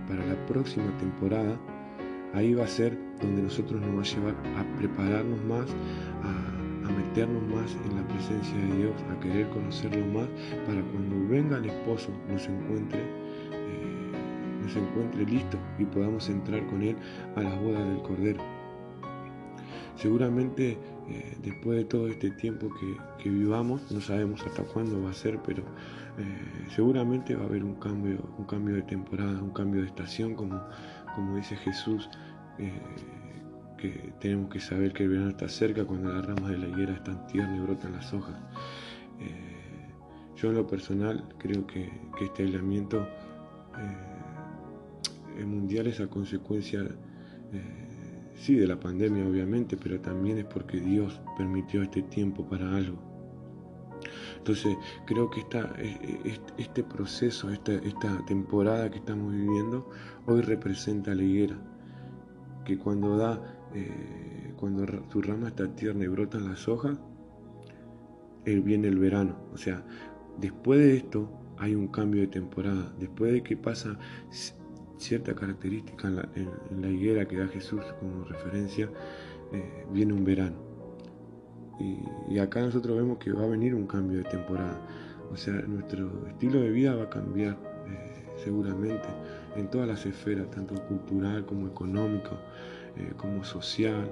para 0.08 0.25
la 0.25 0.46
próxima 0.46 0.96
temporada, 0.98 1.58
ahí 2.34 2.54
va 2.54 2.66
a 2.66 2.68
ser 2.68 2.98
donde 3.22 3.44
nosotros 3.44 3.82
nos 3.82 3.96
va 3.96 4.01
a 4.01 4.04
llevar 4.04 4.36
a 4.58 4.78
prepararnos 4.78 5.44
más, 5.44 5.68
a, 6.24 6.58
meternos 6.92 7.42
más 7.44 7.78
en 7.86 7.96
la 7.96 8.06
presencia 8.10 8.58
de 8.58 8.78
Dios, 8.78 8.94
a 9.10 9.20
querer 9.22 9.48
conocerlo 9.50 10.06
más, 10.08 10.28
para 10.68 10.82
cuando 10.82 11.28
venga 11.30 11.58
el 11.58 11.66
esposo 11.66 12.10
nos 12.30 12.46
encuentre, 12.48 13.00
eh, 13.00 14.12
nos 14.62 14.75
encuentre 14.75 15.25
listo 15.25 15.58
y 15.80 15.86
podamos 15.86 16.30
entrar 16.30 16.66
con 16.68 16.82
él 16.82 16.98
a 17.38 17.44
las 17.44 17.62
bodas 17.62 17.86
del 17.88 18.01
Cordero. 18.01 18.44
Seguramente 20.01 20.79
eh, 21.10 21.38
después 21.43 21.77
de 21.77 21.86
todo 21.86 22.08
este 22.08 22.31
tiempo 22.31 22.70
que, 23.20 23.29
vivamos, 23.29 23.91
no 23.91 24.01
sabemos 24.01 24.41
hasta 24.41 24.63
cuándo 24.63 25.00
va 25.03 25.12
a 25.12 25.13
ser, 25.13 25.39
pero 25.46 25.62
eh, 26.17 26.67
seguramente 26.74 27.36
va 27.36 27.43
a 27.43 27.46
haber 27.46 27.63
un 27.63 27.75
cambio, 27.75 28.17
un 28.39 28.46
cambio 28.46 28.77
de 28.77 28.81
temporada, 28.81 29.39
un 29.39 29.51
cambio 29.51 29.81
de 29.81 29.88
estación, 29.88 30.34
como, 30.34 30.60
dice 31.36 31.55
Jesús, 31.55 32.10
eh, 32.58 32.72
que 33.77 34.12
tenemos 34.20 34.50
que 34.50 34.60
saber 34.60 34.91
que 34.91 35.03
el 35.03 35.10
verano 35.10 35.29
está 35.29 35.48
cerca 35.48 35.86
cuando 35.86 36.12
las 36.12 36.25
ramas 36.25 36.50
de 36.50 36.58
la 36.58 36.67
higuera 36.67 36.93
están 36.93 37.27
tiernas 37.27 37.60
y 37.60 37.62
brotan 37.62 37.91
las 37.91 38.12
hojas. 38.12 38.36
yo 40.36 40.50
en 40.50 40.55
lo 40.55 40.65
personal 40.65 41.24
creo 41.38 41.67
que, 41.67 41.91
que 42.17 42.25
este 42.25 42.43
aislamiento 42.43 43.08
mundial 45.46 45.86
es 45.88 46.00
a 46.00 46.08
consecuencia 46.08 46.88
sí, 48.36 48.56
de 48.56 48.68
la 48.68 48.80
pandemia 48.80 49.26
obviamente, 49.26 49.78
pero 49.78 50.00
también 50.00 50.38
es 50.38 50.46
porque 50.46 50.80
Dios 50.80 51.20
permitió 51.38 51.82
este 51.82 52.02
tiempo 52.04 52.48
para 52.48 52.76
algo. 52.76 53.12
Entonces, 54.38 54.76
creo 55.06 55.30
que 55.30 55.42
e, 55.78 56.30
e, 56.30 56.40
este 56.58 56.84
proceso, 56.84 57.52
esta, 57.52 58.26
temporada 58.26 58.90
que 58.90 58.98
estamos 58.98 59.32
viviendo, 59.32 59.88
hoy 60.26 60.42
representa 60.42 61.14
la 61.14 61.22
higuera, 61.22 61.58
que 62.66 62.78
cuando 62.78 63.18
da, 63.18 63.40
eh, 63.76 64.52
cuando 64.58 64.86
tu 65.10 65.22
rama 65.22 65.50
está 65.50 65.68
tierna 65.76 66.06
y 66.06 66.08
brotan 66.08 66.50
las 66.50 66.68
hojas, 66.68 66.98
eh, 68.46 68.60
viene 68.60 68.88
el 68.88 68.98
verano. 68.98 69.36
O 69.54 69.58
sea, 69.58 69.86
después 70.40 70.80
de 70.80 70.98
esto 70.98 71.30
hay 71.60 71.76
un 71.76 71.88
cambio 71.88 72.22
de 72.22 72.28
temporada. 72.28 72.92
Después 73.00 73.34
de 73.34 73.44
que 73.44 73.56
pasa 73.56 74.00
cierta 75.01 75.34
característica 75.34 76.08
en 76.08 76.81
la, 76.81 76.88
higuera 76.88 77.27
que 77.27 77.38
da 77.38 77.48
Jesús 77.48 77.81
como 78.00 78.24
referencia, 78.25 78.89
eh, 79.51 79.86
viene 79.91 80.13
un 80.13 80.24
verano. 80.24 80.55
Y, 82.29 82.38
acá 82.38 82.62
nosotros 82.62 82.96
vemos 82.96 83.17
que 83.17 83.31
va 83.31 83.43
a 83.43 83.48
venir 83.48 83.74
un 83.74 83.88
cambio 83.88 84.20
de 84.20 84.24
temporada. 84.25 84.79
O 85.31 85.36
sea, 85.36 85.53
nuestro 85.53 86.27
estilo 86.27 86.62
de 86.62 86.70
vida 86.70 86.96
va 86.96 87.03
a 87.03 87.10
cambiar 87.10 87.58
eh, 87.88 88.24
seguramente 88.43 89.08
en 89.55 89.70
todas 89.70 89.88
las 89.88 90.05
esferas, 90.05 90.50
tanto 90.51 90.75
cultural 90.88 91.46
como 91.46 91.67
económico, 91.67 92.38
eh, 92.96 93.12
como 93.17 93.43
social, 93.43 94.10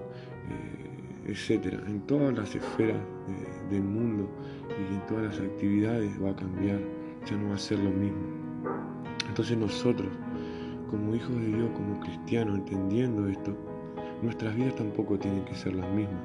etcétera. 1.28 1.80
En 1.86 2.02
todas 2.08 2.36
las 2.36 2.56
esferas 2.56 2.98
del 3.70 3.84
mundo 3.84 4.28
y 4.70 4.96
en 4.96 5.06
todas 5.06 5.26
las 5.26 5.40
actividades 5.40 6.12
va 6.24 6.32
a 6.32 6.36
cambiar, 6.36 6.80
ya 7.30 7.38
no 7.38 7.50
va 7.50 7.56
a 7.56 7.60
ser 7.60 7.78
lo 7.78 7.92
mismo. 7.92 8.40
Entonces 9.28 9.58
nosotros 9.58 10.10
como 10.90 11.16
hijos 11.16 11.36
de 11.40 11.48
Dios, 11.48 11.70
como 11.76 12.00
cristianos, 12.00 12.60
entendiendo 12.60 13.28
esto, 13.28 13.56
nuestras 14.22 14.56
vidas 14.56 14.76
tampoco 14.76 15.18
tienen 15.18 15.46
que 15.46 15.56
ser 15.56 15.76
las 15.76 15.90
mismas. 15.92 16.22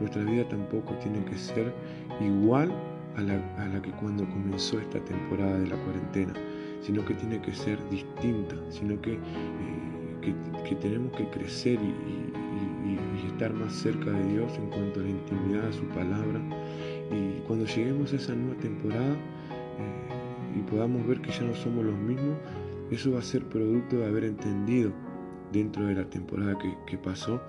Nuestras 0.00 0.24
vidas 0.26 0.48
tampoco 0.48 0.94
tienen 0.94 1.24
que 1.24 1.36
ser 1.36 1.72
igual 2.20 2.72
a 3.16 3.20
la, 3.20 3.82
que 3.82 3.90
cuando 3.92 4.24
comenzó 4.28 4.78
esta 4.80 4.98
temporada 5.04 5.58
de 5.58 5.68
la 5.68 5.76
cuarentena, 5.84 6.32
sino 6.80 7.04
que 7.04 7.14
tiene 7.14 7.40
que 7.40 7.52
ser 7.52 7.78
distinta, 7.90 8.56
sino 8.70 9.00
que, 9.00 9.12
eh, 9.12 10.34
que, 10.68 10.74
tenemos 10.76 11.12
que 11.12 11.28
crecer 11.28 11.78
y, 11.80 12.44
estar 13.28 13.52
más 13.52 13.72
cerca 13.72 14.10
de 14.12 14.32
Dios 14.32 14.56
en 14.58 14.68
cuanto 14.68 15.00
a 15.00 15.02
la 15.02 15.08
intimidad, 15.10 15.66
a 15.66 15.72
su 15.72 15.84
palabra. 15.86 16.40
Y 17.10 17.40
cuando 17.46 17.66
lleguemos 17.66 18.12
a 18.12 18.16
esa 18.16 18.32
nueva 18.32 18.60
temporada 18.60 19.12
eh, 19.12 20.58
y 20.58 20.62
podamos 20.70 21.04
ver 21.04 21.20
que 21.20 21.32
ya 21.32 21.42
no 21.42 21.54
somos 21.54 21.84
los 21.84 21.98
mismos, 21.98 22.36
eso 22.90 23.12
va 23.12 23.18
a 23.18 23.22
ser 23.22 23.48
producto 23.48 23.98
de 23.98 24.06
haber 24.06 24.24
entendido 24.24 24.92
dentro 25.52 25.86
de 25.86 25.94
la 25.94 26.08
temporada 26.08 26.56
que, 26.86 26.98
pasó 26.98 27.36
eh, 27.36 27.40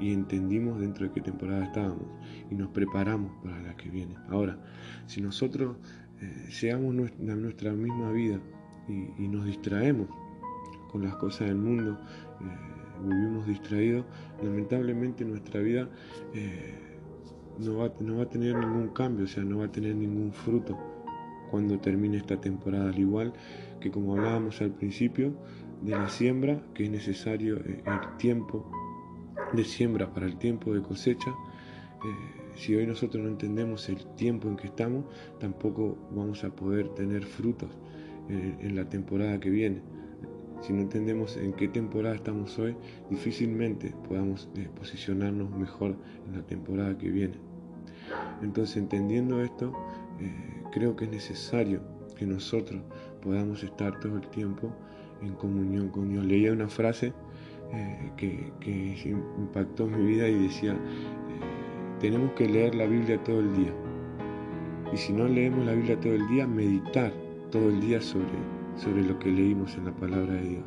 y 0.00 0.12
entendimos 0.12 0.80
dentro 0.80 1.06
de 1.06 1.12
qué 1.12 1.20
temporada 1.20 1.64
estábamos 1.64 2.06
y 2.50 2.54
nos 2.54 2.68
preparamos 2.68 3.32
para 3.42 3.60
la 3.62 3.76
que 3.76 3.90
viene. 3.90 4.16
Ahora, 4.28 4.58
si 5.06 5.20
nosotros 5.20 5.76
eh, 6.20 6.48
llegamos 6.60 6.94
a 6.94 7.34
nuestra 7.34 7.72
misma 7.72 8.10
vida 8.12 8.40
y, 8.88 9.28
nos 9.28 9.44
distraemos 9.46 10.08
con 10.90 11.02
las 11.02 11.16
cosas 11.16 11.48
del 11.48 11.56
mundo, 11.56 11.98
eh, 12.40 13.04
vivimos 13.06 13.46
distraídos, 13.46 14.04
lamentablemente 14.42 15.24
nuestra 15.24 15.60
vida 15.60 15.88
eh, 16.34 16.74
no, 17.58 17.78
va, 17.78 17.92
no 18.00 18.18
va 18.18 18.24
a 18.24 18.28
tener 18.28 18.56
ningún 18.56 18.88
cambio, 18.88 19.24
o 19.24 19.28
sea, 19.28 19.44
no 19.44 19.58
va 19.58 19.66
a 19.66 19.72
tener 19.72 19.94
ningún 19.96 20.32
fruto 20.32 20.78
cuando 21.50 21.78
termine 21.78 22.16
esta 22.16 22.40
temporada, 22.40 22.88
al 22.88 22.98
igual 22.98 23.32
que 23.84 23.90
como 23.90 24.14
hablábamos 24.14 24.62
al 24.62 24.70
principio 24.70 25.34
de 25.82 25.90
la 25.90 26.08
siembra, 26.08 26.62
que 26.72 26.84
es 26.84 26.90
necesario 26.90 27.58
eh, 27.58 27.82
el 27.84 28.16
tiempo 28.16 28.72
de 29.52 29.62
siembra 29.62 30.10
para 30.10 30.24
el 30.24 30.38
tiempo 30.38 30.72
de 30.72 30.80
cosecha, 30.80 31.34
si 32.54 32.74
hoy 32.74 32.86
nosotros 32.86 33.22
no 33.22 33.28
entendemos 33.28 33.90
el 33.90 34.06
tiempo 34.14 34.48
en 34.48 34.56
que 34.56 34.68
estamos, 34.68 35.04
tampoco 35.38 35.98
vamos 36.12 36.44
a 36.44 36.50
poder 36.56 36.88
tener 36.94 37.24
frutos 37.24 37.68
en, 38.30 38.74
la 38.74 38.88
temporada 38.88 39.38
que 39.38 39.50
viene. 39.50 39.82
Si 40.62 40.72
no 40.72 40.80
entendemos 40.80 41.36
en 41.36 41.52
qué 41.52 41.68
temporada 41.68 42.14
estamos 42.14 42.58
hoy, 42.58 42.74
difícilmente 43.10 43.94
podamos 44.08 44.48
eh, 44.56 44.66
posicionarnos 44.74 45.50
mejor 45.50 45.94
en 46.26 46.38
la 46.38 46.46
temporada 46.46 46.96
que 46.96 47.10
viene. 47.10 47.34
Entonces, 48.42 48.78
entendiendo 48.78 49.42
esto, 49.42 49.74
eh, 50.20 50.32
creo 50.72 50.96
que 50.96 51.04
es 51.04 51.10
necesario 51.10 51.82
que 52.14 52.26
nosotros 52.26 52.80
podamos 53.22 53.62
estar 53.62 53.98
todo 54.00 54.16
el 54.16 54.26
tiempo 54.28 54.72
en 55.22 55.34
comunión 55.34 55.88
con 55.88 56.10
Dios. 56.10 56.24
Leía 56.24 56.52
una 56.52 56.68
frase 56.68 57.12
eh, 57.72 58.10
que, 58.16 59.14
impactó 59.38 59.86
mi 59.86 60.04
vida 60.04 60.28
y 60.28 60.34
decía, 60.34 60.76
tenemos 62.00 62.32
que 62.32 62.48
leer 62.48 62.74
la 62.74 62.86
Biblia 62.86 63.22
todo 63.24 63.40
el 63.40 63.54
día. 63.56 63.72
Y 64.92 64.96
si 64.96 65.12
no 65.12 65.26
leemos 65.26 65.64
la 65.66 65.72
Biblia 65.72 65.98
todo 65.98 66.14
el 66.14 66.26
día, 66.28 66.46
meditar 66.46 67.12
todo 67.50 67.68
el 67.68 67.80
día 67.80 68.00
sobre, 68.00 68.38
sobre 68.76 69.02
lo 69.02 69.18
que 69.18 69.30
leímos 69.30 69.74
en 69.76 69.86
la 69.86 69.92
palabra 69.92 70.34
de 70.34 70.48
Dios. 70.48 70.64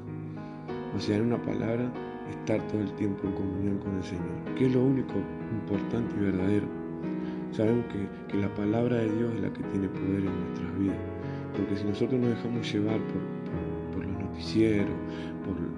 O 0.96 1.00
sea, 1.00 1.18
en 1.18 1.28
una 1.28 1.42
palabra, 1.42 1.92
estar 2.30 2.62
todo 2.68 2.82
el 2.82 2.92
tiempo 2.96 3.28
en 3.28 3.34
comunión 3.34 3.78
con 3.78 3.96
el 3.96 4.04
Señor, 4.04 4.56
que 4.58 4.66
es 4.66 4.74
lo 4.74 4.84
único 4.84 5.14
importante 5.52 6.16
y 6.16 6.26
verdadero. 6.26 6.68
Sabemos 7.52 7.86
que, 7.86 8.32
que 8.32 8.38
la 8.38 8.54
palabra 8.54 8.98
de 8.98 9.16
Dios 9.16 9.34
es 9.36 9.42
la 9.42 9.54
que 9.54 9.64
tiene 9.64 9.88
poder 9.88 10.26
en 10.26 10.46
nuestras 10.46 10.80
vidas. 10.80 11.17
Porque 11.58 11.76
si 11.76 11.86
nosotros 11.86 12.22
nos 12.22 12.30
dejamos 12.30 12.72
llevar 12.72 13.00
por, 13.94 14.06
los 14.06 14.24
noticieros, 14.24 14.96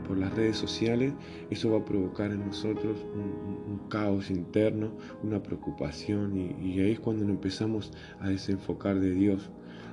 por, 0.05 0.17
las 0.17 0.33
redes 0.35 0.57
sociales, 0.57 1.13
eso 1.49 1.71
va 1.71 1.77
a 1.77 1.85
provocar 1.85 2.31
en 2.31 2.45
nosotros 2.45 2.97
un, 3.15 3.87
caos 3.89 4.29
interno, 4.29 4.91
una 5.23 5.41
preocupación 5.41 6.37
y, 6.37 6.79
ahí 6.79 6.91
es 6.91 6.99
cuando 6.99 7.23
empezamos 7.25 7.93
a 8.19 8.27
desenfocar 8.29 8.99
de 8.99 9.11
Dios. 9.11 9.49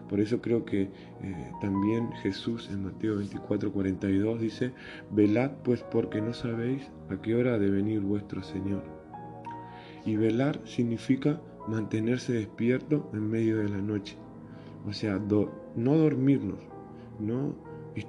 Por 0.09 0.21
eso 0.21 0.41
creo 0.41 0.65
que 0.65 0.83
eh, 0.83 0.91
también 1.61 2.11
Jesús 2.23 2.69
en 2.73 2.85
Mateo 2.85 3.17
24, 3.17 3.73
42 3.73 4.41
dice, 4.41 4.73
velad 5.11 5.53
pues 5.65 5.83
porque 5.83 6.21
no 6.21 6.33
sabéis 6.33 6.91
a 7.09 7.21
qué 7.21 7.35
hora 7.35 7.55
ha 7.55 7.59
de 7.59 7.71
venir 7.71 8.01
vuestro 8.01 8.43
Señor. 8.43 8.83
Y 10.05 10.17
velar 10.17 10.61
significa 10.65 11.41
mantenerse 11.69 12.33
despierto 12.33 13.11
en 13.13 13.29
medio 13.29 13.59
de 13.59 13.69
la 13.69 13.79
noche. 13.79 14.17
O 14.87 14.93
sea, 14.93 15.19
no 15.77 15.97
dormirnos, 15.97 16.59
no 17.21 17.55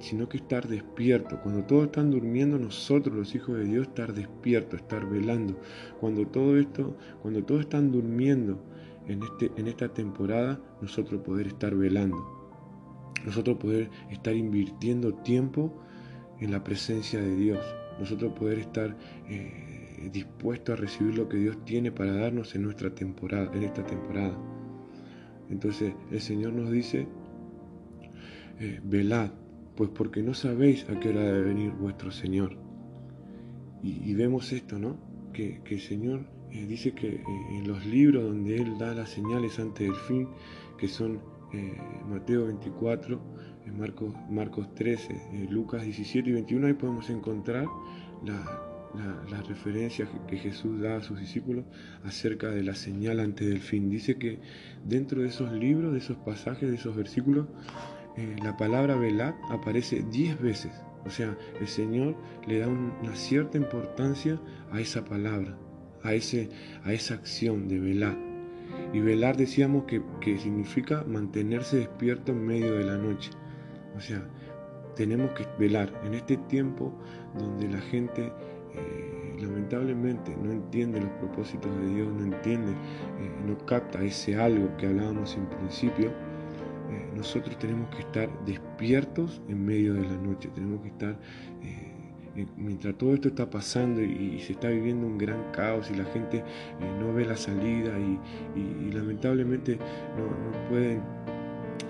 sino 0.00 0.28
que 0.28 0.36
estar 0.38 0.68
despierto. 0.68 1.40
Cuando 1.42 1.64
todos 1.64 1.86
están 1.86 2.10
durmiendo, 2.10 2.58
nosotros 2.58 3.14
los 3.16 3.34
hijos 3.34 3.56
de 3.56 3.64
Dios 3.64 3.88
estar 3.88 4.12
despierto, 4.12 4.76
estar 4.76 5.08
velando. 5.08 5.58
Cuando 6.00 6.26
todo 6.26 6.58
esto, 6.58 6.96
cuando 7.22 7.42
todos 7.44 7.62
están 7.62 7.90
durmiendo 7.90 8.62
en, 9.06 9.22
este, 9.22 9.50
en 9.56 9.66
esta 9.66 9.88
temporada, 9.88 10.60
nosotros 10.82 11.22
poder 11.22 11.46
estar 11.46 11.74
velando. 11.74 12.18
Nosotros 13.24 13.56
poder 13.56 13.90
estar 14.10 14.34
invirtiendo 14.34 15.14
tiempo 15.14 15.72
en 16.38 16.50
la 16.50 16.62
presencia 16.62 17.20
de 17.20 17.34
Dios. 17.34 17.64
Nosotros 17.98 18.32
poder 18.34 18.58
estar 18.58 18.96
eh, 19.26 20.10
dispuestos 20.12 20.78
a 20.78 20.80
recibir 20.80 21.16
lo 21.16 21.28
que 21.28 21.38
Dios 21.38 21.64
tiene 21.64 21.90
para 21.90 22.12
darnos 22.12 22.54
en 22.54 22.62
nuestra 22.62 22.94
temporada, 22.94 23.50
en 23.54 23.64
esta 23.64 23.84
temporada. 23.84 24.38
Entonces 25.50 25.94
el 26.10 26.20
Señor 26.20 26.52
nos 26.52 26.70
dice, 26.70 27.08
eh, 28.60 28.80
velad, 28.82 29.30
pues 29.76 29.90
porque 29.90 30.22
no 30.22 30.34
sabéis 30.34 30.88
a 30.88 30.98
qué 30.98 31.10
hora 31.10 31.22
debe 31.22 31.42
venir 31.42 31.70
vuestro 31.72 32.10
Señor. 32.10 32.56
Y, 33.80 34.12
vemos 34.14 34.52
esto, 34.52 34.76
¿no? 34.76 34.96
Que, 35.32 35.60
el 35.64 35.80
Señor 35.80 36.26
eh, 36.50 36.66
dice 36.66 36.92
que 36.92 37.08
eh, 37.08 37.24
en 37.52 37.68
los 37.68 37.86
libros 37.86 38.24
donde 38.24 38.56
Él 38.56 38.76
da 38.76 38.92
las 38.92 39.10
señales 39.10 39.60
antes 39.60 39.86
del 39.86 39.96
fin, 39.96 40.28
que 40.76 40.88
son 40.88 41.20
Mateo 42.08 42.46
24, 42.46 43.20
Marcos, 43.78 44.12
Marcos 44.28 44.74
13, 44.74 45.46
Lucas 45.48 45.84
17 45.84 46.28
y 46.28 46.32
21, 46.32 46.66
ahí 46.66 46.74
podemos 46.74 47.08
encontrar 47.08 47.66
las 49.30 49.48
referencias 49.48 50.08
que 50.26 50.36
Jesús 50.36 50.80
da 50.80 50.96
a 50.96 51.02
sus 51.02 51.20
discípulos 51.20 51.64
acerca 52.04 52.50
de 52.50 52.64
la 52.64 52.74
señal 52.74 53.20
antes 53.20 53.48
del 53.48 53.60
fin. 53.60 53.88
Dice 53.88 54.16
que 54.16 54.40
dentro 54.84 55.22
de 55.22 55.28
esos 55.28 55.52
libros, 55.52 55.92
de 55.92 55.98
esos 55.98 56.16
pasajes, 56.18 56.68
de 56.68 56.76
esos 56.76 56.96
versículos, 56.96 57.46
eh, 58.18 58.34
la 58.42 58.56
palabra 58.56 58.96
velar 58.96 59.36
aparece 59.48 60.04
diez 60.10 60.40
veces. 60.40 60.72
O 61.06 61.10
sea, 61.10 61.38
el 61.60 61.68
Señor 61.68 62.16
le 62.48 62.58
da 62.58 62.66
una 62.66 63.14
cierta 63.14 63.56
importancia 63.56 64.40
a 64.72 64.80
esa 64.80 65.04
palabra, 65.04 65.56
a, 66.02 66.14
ese, 66.14 66.48
a 66.84 66.92
esa 66.92 67.14
acción 67.14 67.68
de 67.68 67.78
velar. 67.78 68.18
Y 68.92 68.98
velar 68.98 69.36
decíamos 69.36 69.84
que, 69.84 70.02
significa 70.38 71.04
mantenerse 71.06 71.76
despierto 71.76 72.32
en 72.32 72.44
medio 72.44 72.74
de 72.74 72.84
la 72.84 72.96
noche. 72.96 73.30
O 73.96 74.00
sea, 74.00 74.28
tenemos 74.96 75.30
que 75.30 75.46
velar 75.60 75.92
en 76.04 76.14
este 76.14 76.36
tiempo 76.36 76.92
donde 77.38 77.68
la 77.68 77.80
gente 77.80 78.32
eh, 78.74 79.36
lamentablemente 79.40 80.36
no 80.36 80.50
entiende 80.50 81.00
los 81.00 81.10
propósitos 81.10 81.70
de 81.80 81.94
Dios, 81.94 82.08
no 82.12 82.24
entiende, 82.34 82.72
eh, 82.72 83.32
no 83.46 83.56
capta 83.64 84.02
ese 84.02 84.36
algo 84.36 84.76
que 84.76 84.88
hablábamos 84.88 85.36
en 85.36 85.46
principio 85.46 86.12
nosotros 87.18 87.58
tenemos 87.58 87.90
que 87.94 88.02
estar 88.02 88.28
despiertos 88.46 89.42
en 89.48 89.66
medio 89.66 89.94
de 89.94 90.02
la 90.02 90.16
noche, 90.16 90.48
tenemos 90.54 90.80
que 90.82 90.88
estar, 90.88 91.16
eh, 91.62 92.46
mientras 92.56 92.96
todo 92.96 93.12
esto 93.12 93.28
está 93.28 93.50
pasando 93.50 94.00
y, 94.00 94.38
se 94.40 94.52
está 94.52 94.68
viviendo 94.68 95.06
un 95.06 95.18
gran 95.18 95.50
caos 95.52 95.90
y 95.90 95.96
la 95.96 96.04
gente 96.04 96.38
eh, 96.38 96.44
no 97.00 97.12
ve 97.12 97.24
la 97.24 97.36
salida 97.36 97.92
y, 97.98 98.90
lamentablemente 98.92 99.76
no, 100.16 100.68
pueden 100.68 101.02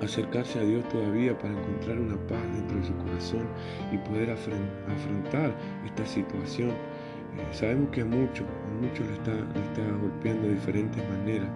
acercarse 0.02 0.58
a 0.58 0.62
Dios 0.62 0.88
todavía 0.88 1.36
para 1.38 1.52
encontrar 1.52 1.98
una 1.98 2.16
paz 2.26 2.42
dentro 2.54 2.78
de 2.78 2.86
su 2.86 2.94
corazón 2.96 3.46
y 3.92 3.98
poder 3.98 4.30
afrontar 4.30 5.54
esta 5.86 6.06
situación. 6.06 6.72
sabemos 7.52 7.90
que 7.90 8.00
a 8.00 8.04
muchos, 8.04 8.46
a 8.46 8.82
muchos 8.82 9.06
le 9.06 9.14
está 9.14 9.82
golpeando 10.00 10.48
de 10.48 10.54
diferentes 10.54 11.02
maneras 11.10 11.50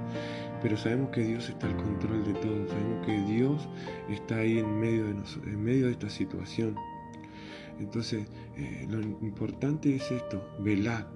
pero 0.62 0.76
sabemos 0.76 1.10
que 1.10 1.22
Dios 1.22 1.48
está 1.48 1.66
al 1.66 1.76
control 1.76 2.24
de 2.24 2.34
todo, 2.34 2.68
sabemos 2.68 3.06
que 3.06 3.20
Dios 3.32 3.68
está 4.08 4.36
ahí 4.36 4.58
en 4.58 4.78
medio 4.78 5.06
de, 5.06 5.16
en 5.46 5.62
medio 5.62 5.86
de 5.86 5.92
esta 5.92 6.08
situación. 6.08 6.76
Entonces, 7.80 8.26
eh, 8.56 8.86
lo 8.88 9.00
importante 9.00 9.96
es 9.96 10.10
esto, 10.12 10.46
velar, 10.60 11.08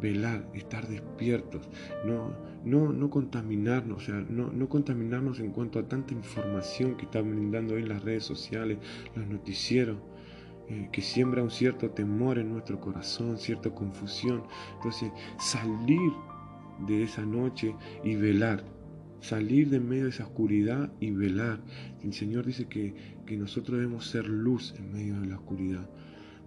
velar, 0.00 0.48
estar 0.52 0.88
despiertos, 0.88 1.68
no, 2.04 2.32
no, 2.64 2.92
no 2.92 3.08
contaminarnos, 3.08 4.02
o 4.02 4.06
sea, 4.06 4.14
no, 4.28 4.50
no 4.50 4.68
contaminarnos 4.68 5.38
en 5.38 5.52
cuanto 5.52 5.78
a 5.78 5.88
tanta 5.88 6.14
información 6.14 6.96
que 6.96 7.04
están 7.04 7.30
brindando 7.30 7.74
hoy 7.74 7.84
las 7.84 8.02
redes 8.02 8.24
sociales, 8.24 8.78
los 9.14 9.26
noticieros. 9.26 9.98
Eh, 10.70 10.90
que 10.92 11.00
siembra 11.00 11.42
un 11.42 11.50
cierto 11.50 11.88
temor 11.92 12.38
en 12.38 12.52
nuestro 12.52 12.78
corazón, 12.78 13.38
cierta 13.38 13.70
confusión. 13.70 14.42
Entonces, 14.76 15.10
salir 15.38 16.12
de 16.86 17.04
esa 17.04 17.22
noche 17.22 17.74
y 18.04 18.16
velar, 18.16 18.62
salir 19.20 19.70
de 19.70 19.80
medio 19.80 20.04
de 20.04 20.10
esa 20.10 20.24
oscuridad 20.24 20.92
y 21.00 21.10
velar. 21.10 21.60
El 22.02 22.12
Señor 22.12 22.46
dice 22.46 22.66
que, 22.66 22.94
que 23.26 23.36
nosotros 23.36 23.78
debemos 23.78 24.06
ser 24.06 24.28
luz 24.28 24.74
en 24.78 24.92
medio 24.92 25.20
de 25.20 25.26
la 25.26 25.36
oscuridad. 25.36 25.88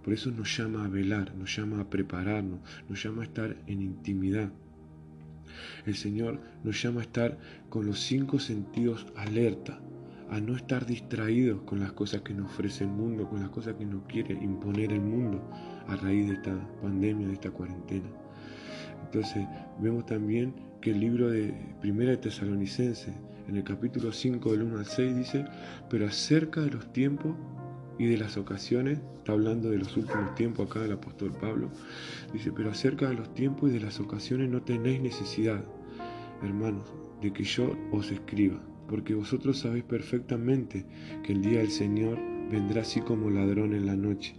Por 0.02 0.12
eso 0.12 0.30
nos 0.30 0.56
llama 0.56 0.84
a 0.84 0.88
velar, 0.88 1.34
nos 1.36 1.54
llama 1.54 1.80
a 1.80 1.88
prepararnos, 1.88 2.60
nos 2.88 3.02
llama 3.02 3.22
a 3.22 3.26
estar 3.26 3.56
en 3.66 3.82
intimidad. 3.82 4.50
El 5.86 5.94
Señor 5.94 6.40
nos 6.64 6.82
llama 6.82 7.00
a 7.00 7.04
estar 7.04 7.38
con 7.68 7.86
los 7.86 8.00
cinco 8.00 8.38
sentidos 8.38 9.06
alerta, 9.16 9.80
a 10.30 10.40
no 10.40 10.56
estar 10.56 10.86
distraídos 10.86 11.62
con 11.62 11.80
las 11.80 11.92
cosas 11.92 12.22
que 12.22 12.34
nos 12.34 12.46
ofrece 12.46 12.84
el 12.84 12.90
mundo, 12.90 13.28
con 13.28 13.40
las 13.40 13.50
cosas 13.50 13.74
que 13.74 13.84
nos 13.84 14.04
quiere 14.04 14.34
imponer 14.34 14.92
el 14.92 15.02
mundo 15.02 15.46
a 15.86 15.96
raíz 15.96 16.28
de 16.28 16.34
esta 16.34 16.56
pandemia, 16.80 17.28
de 17.28 17.34
esta 17.34 17.50
cuarentena. 17.50 18.08
Entonces 19.04 19.46
vemos 19.78 20.06
también 20.06 20.54
que 20.82 20.90
el 20.90 20.98
libro 20.98 21.30
de 21.30 21.54
Primera 21.80 22.10
de 22.10 22.16
Tesalonicense, 22.16 23.12
en 23.48 23.56
el 23.56 23.62
capítulo 23.62 24.10
5 24.10 24.50
del 24.50 24.62
1 24.64 24.78
al 24.80 24.84
6, 24.84 25.16
dice, 25.16 25.44
pero 25.88 26.06
acerca 26.06 26.60
de 26.60 26.72
los 26.72 26.92
tiempos 26.92 27.36
y 28.00 28.06
de 28.06 28.18
las 28.18 28.36
ocasiones, 28.36 28.98
está 29.16 29.30
hablando 29.30 29.70
de 29.70 29.78
los 29.78 29.96
últimos 29.96 30.34
tiempos 30.34 30.68
acá 30.68 30.80
del 30.80 30.94
apóstol 30.94 31.32
Pablo, 31.40 31.70
dice, 32.32 32.50
pero 32.50 32.70
acerca 32.70 33.08
de 33.08 33.14
los 33.14 33.32
tiempos 33.32 33.70
y 33.70 33.74
de 33.74 33.80
las 33.80 34.00
ocasiones 34.00 34.50
no 34.50 34.62
tenéis 34.62 35.00
necesidad, 35.00 35.64
hermanos, 36.42 36.92
de 37.20 37.32
que 37.32 37.44
yo 37.44 37.76
os 37.92 38.10
escriba, 38.10 38.60
porque 38.88 39.14
vosotros 39.14 39.60
sabéis 39.60 39.84
perfectamente 39.84 40.84
que 41.22 41.32
el 41.32 41.42
día 41.42 41.60
del 41.60 41.70
Señor 41.70 42.18
vendrá 42.50 42.82
así 42.82 43.00
como 43.00 43.30
ladrón 43.30 43.72
en 43.72 43.86
la 43.86 43.94
noche, 43.94 44.34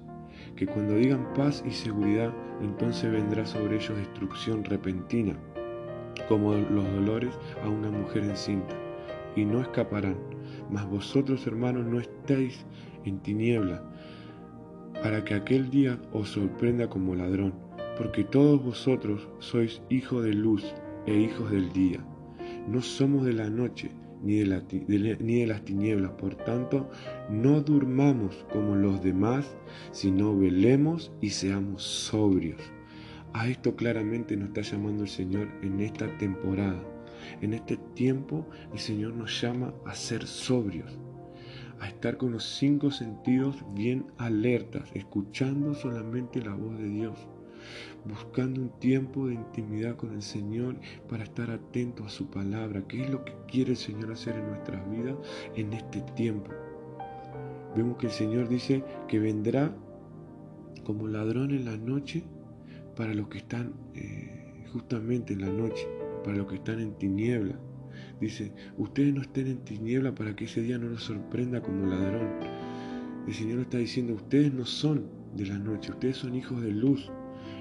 que 0.57 0.67
cuando 0.67 0.95
digan 0.95 1.33
paz 1.35 1.63
y 1.65 1.71
seguridad, 1.71 2.33
entonces 2.61 3.09
vendrá 3.09 3.45
sobre 3.45 3.77
ellos 3.77 3.97
destrucción 3.97 4.65
repentina, 4.65 5.37
como 6.27 6.53
los 6.53 6.91
dolores 6.93 7.37
a 7.63 7.69
una 7.69 7.89
mujer 7.89 8.23
encinta, 8.23 8.75
y 9.35 9.45
no 9.45 9.61
escaparán. 9.61 10.17
Mas 10.69 10.87
vosotros, 10.89 11.45
hermanos, 11.47 11.85
no 11.85 11.99
estéis 11.99 12.65
en 13.05 13.19
tiniebla, 13.19 13.83
para 15.01 15.23
que 15.23 15.33
aquel 15.33 15.69
día 15.69 15.99
os 16.11 16.29
sorprenda 16.29 16.89
como 16.89 17.15
ladrón, 17.15 17.53
porque 17.97 18.23
todos 18.23 18.63
vosotros 18.63 19.27
sois 19.39 19.81
hijos 19.89 20.23
de 20.23 20.33
luz 20.33 20.73
e 21.05 21.15
hijos 21.15 21.51
del 21.51 21.71
día. 21.73 21.99
No 22.67 22.81
somos 22.81 23.25
de 23.25 23.33
la 23.33 23.49
noche, 23.49 23.91
ni 24.23 24.35
de, 24.35 25.17
ni 25.19 25.39
de, 25.39 25.47
las 25.47 25.63
tinieblas. 25.65 26.11
Por 26.11 26.35
tanto, 26.35 26.89
no 27.29 27.61
durmamos 27.61 28.45
como 28.51 28.75
los 28.75 29.03
demás, 29.03 29.55
sino 29.91 30.37
velemos 30.37 31.11
y 31.21 31.29
seamos 31.29 31.83
sobrios. 31.83 32.61
A 33.33 33.47
esto 33.47 33.75
claramente 33.75 34.37
nos 34.37 34.49
está 34.49 34.61
llamando 34.61 35.03
el 35.03 35.09
Señor 35.09 35.49
en 35.61 35.79
esta 35.79 36.07
temporada. 36.17 36.81
En 37.41 37.53
este 37.53 37.77
tiempo 37.95 38.47
el 38.71 38.79
Señor 38.79 39.13
nos 39.13 39.41
llama 39.41 39.73
a 39.85 39.95
ser 39.95 40.27
sobrios, 40.27 40.99
a 41.79 41.87
estar 41.87 42.17
con 42.17 42.31
los 42.31 42.43
cinco 42.43 42.91
sentidos 42.91 43.63
bien 43.73 44.05
alertas, 44.17 44.89
escuchando 44.93 45.73
solamente 45.73 46.41
la 46.41 46.53
voz 46.53 46.77
de 46.77 46.89
Dios 46.89 47.27
buscando 48.05 48.61
un 48.61 48.69
tiempo 48.79 49.27
de 49.27 49.35
intimidad 49.35 49.95
con 49.95 50.13
el 50.13 50.21
Señor 50.21 50.75
para 51.09 51.23
estar 51.23 51.49
atento 51.51 52.03
a 52.03 52.09
su 52.09 52.29
palabra, 52.29 52.83
qué 52.87 53.03
es 53.03 53.09
lo 53.09 53.23
que 53.23 53.33
quiere 53.47 53.71
el 53.71 53.77
Señor 53.77 54.11
hacer 54.11 54.35
en 54.35 54.47
nuestras 54.47 54.89
vidas 54.89 55.15
en 55.55 55.73
este 55.73 56.01
tiempo. 56.01 56.51
Vemos 57.75 57.97
que 57.97 58.07
el 58.07 58.11
Señor 58.11 58.49
dice 58.49 58.83
que 59.07 59.19
vendrá 59.19 59.75
como 60.83 61.07
ladrón 61.07 61.51
en 61.51 61.65
la 61.65 61.77
noche 61.77 62.23
para 62.95 63.13
los 63.13 63.27
que 63.27 63.39
están 63.39 63.73
eh, 63.95 64.65
justamente 64.71 65.33
en 65.33 65.41
la 65.41 65.49
noche, 65.49 65.87
para 66.23 66.37
los 66.37 66.47
que 66.47 66.55
están 66.55 66.79
en 66.79 66.93
tiniebla. 66.93 67.59
Dice, 68.19 68.51
ustedes 68.77 69.13
no 69.13 69.21
estén 69.21 69.47
en 69.47 69.57
tiniebla 69.59 70.15
para 70.15 70.35
que 70.35 70.45
ese 70.45 70.61
día 70.61 70.77
no 70.77 70.89
nos 70.89 71.03
sorprenda 71.03 71.61
como 71.61 71.85
ladrón. 71.87 72.29
El 73.27 73.33
Señor 73.33 73.59
está 73.59 73.77
diciendo, 73.77 74.13
ustedes 74.13 74.53
no 74.53 74.65
son 74.65 75.05
de 75.35 75.45
la 75.45 75.57
noche, 75.57 75.91
ustedes 75.91 76.17
son 76.17 76.35
hijos 76.35 76.61
de 76.61 76.71
luz. 76.71 77.11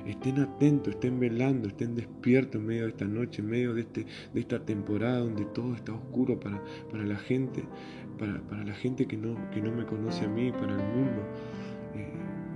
Estén 0.07 0.41
atentos, 0.41 0.95
estén 0.95 1.21
velando, 1.21 1.69
estén 1.69 1.95
despiertos 1.95 2.61
en 2.61 2.67
medio 2.67 2.83
de 2.83 2.89
esta 2.89 3.05
noche, 3.05 3.41
en 3.41 3.49
medio 3.49 3.75
de, 3.75 3.83
este, 3.83 4.07
de 4.35 4.41
esta 4.41 4.65
temporada 4.65 5.19
donde 5.19 5.45
todo 5.47 5.75
está 5.75 5.93
oscuro 5.93 6.41
para, 6.41 6.61
para 6.91 7.05
la 7.05 7.17
gente, 7.17 7.65
para, 8.19 8.65
la 8.65 8.75
gente 8.75 9.07
que 9.07 9.17
no, 9.17 9.37
que 9.51 9.61
no 9.61 9.71
me 9.73 9.85
conoce 9.85 10.25
a 10.25 10.29
mí, 10.29 10.51
para 10.51 10.73
el 10.73 10.97
mundo. 10.97 11.23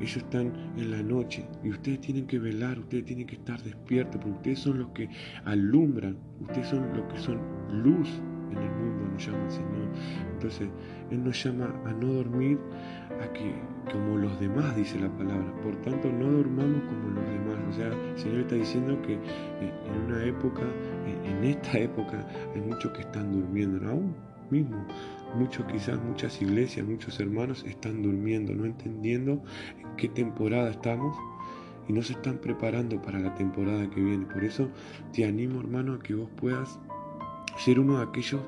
Ellos 0.01 0.17
están 0.19 0.53
en 0.77 0.91
la 0.91 1.03
noche 1.03 1.47
y 1.65 1.71
ustedes 1.71 2.01
tienen 2.01 2.27
que 2.27 2.39
velar, 2.39 2.79
ustedes 2.79 3.05
tienen 3.05 3.27
que 3.27 3.37
estar 3.37 3.63
despiertos, 3.63 4.21
porque 4.21 4.37
ustedes 4.37 4.59
son 4.61 4.79
los 4.79 4.89
que 4.89 5.09
alumbran, 5.45 6.17
ustedes 6.41 6.69
son 6.69 6.97
los 6.97 7.13
que 7.13 7.19
son 7.19 7.39
luz 7.83 8.09
en 8.51 8.59
el 8.59 8.71
mundo, 8.71 9.13
nos 9.13 9.27
llama 9.27 9.45
el 9.45 9.51
Señor. 9.51 9.89
Entonces, 10.33 10.69
Él 11.11 11.25
nos 11.25 11.43
llama 11.43 11.75
a 11.85 11.93
no 11.93 12.13
dormir, 12.13 12.59
a 13.21 13.33
que 13.33 13.55
como 13.91 14.17
los 14.17 14.39
demás, 14.41 14.77
dice 14.77 14.99
la 14.99 15.09
palabra. 15.09 15.53
Por 15.63 15.77
tanto, 15.83 16.11
no 16.11 16.31
dormamos 16.31 16.83
como 16.83 17.09
los 17.11 17.25
demás. 17.25 17.59
O 17.69 17.73
sea, 17.73 17.87
el 17.89 18.19
Señor 18.19 18.41
está 18.41 18.55
diciendo 18.57 19.01
que 19.03 19.15
eh, 19.15 19.73
en 19.87 20.13
una 20.13 20.25
época, 20.25 20.63
en 21.25 21.45
esta 21.45 21.79
época, 21.79 22.27
hay 22.55 22.61
muchos 22.61 22.93
que 22.93 23.03
están 23.03 23.33
durmiendo, 23.33 23.89
aún 23.89 24.15
mismo. 24.51 24.85
Muchos, 25.35 25.67
quizás 25.67 26.03
muchas 26.03 26.41
iglesias, 26.41 26.87
muchos 26.87 27.19
hermanos 27.21 27.65
están 27.67 28.03
durmiendo, 28.03 28.55
no 28.55 28.65
entendiendo 28.65 29.43
en 29.79 29.97
qué 29.97 30.09
temporada 30.09 30.71
estamos 30.71 31.17
y 31.89 31.93
no 31.93 32.03
se 32.03 32.15
están 32.15 32.39
preparando 32.39 33.01
para 33.03 33.19
la 33.19 33.35
temporada 33.35 33.89
que 33.91 34.01
viene. 34.01 34.27
Por 34.27 34.45
eso 34.45 34.71
te 35.13 35.25
animo, 35.25 35.61
hermano, 35.61 35.95
a 35.95 35.99
que 35.99 36.15
vos 36.15 36.29
puedas 36.37 36.79
ser 37.59 37.81
uno 37.81 37.99
de 37.99 38.05
aquellos 38.05 38.41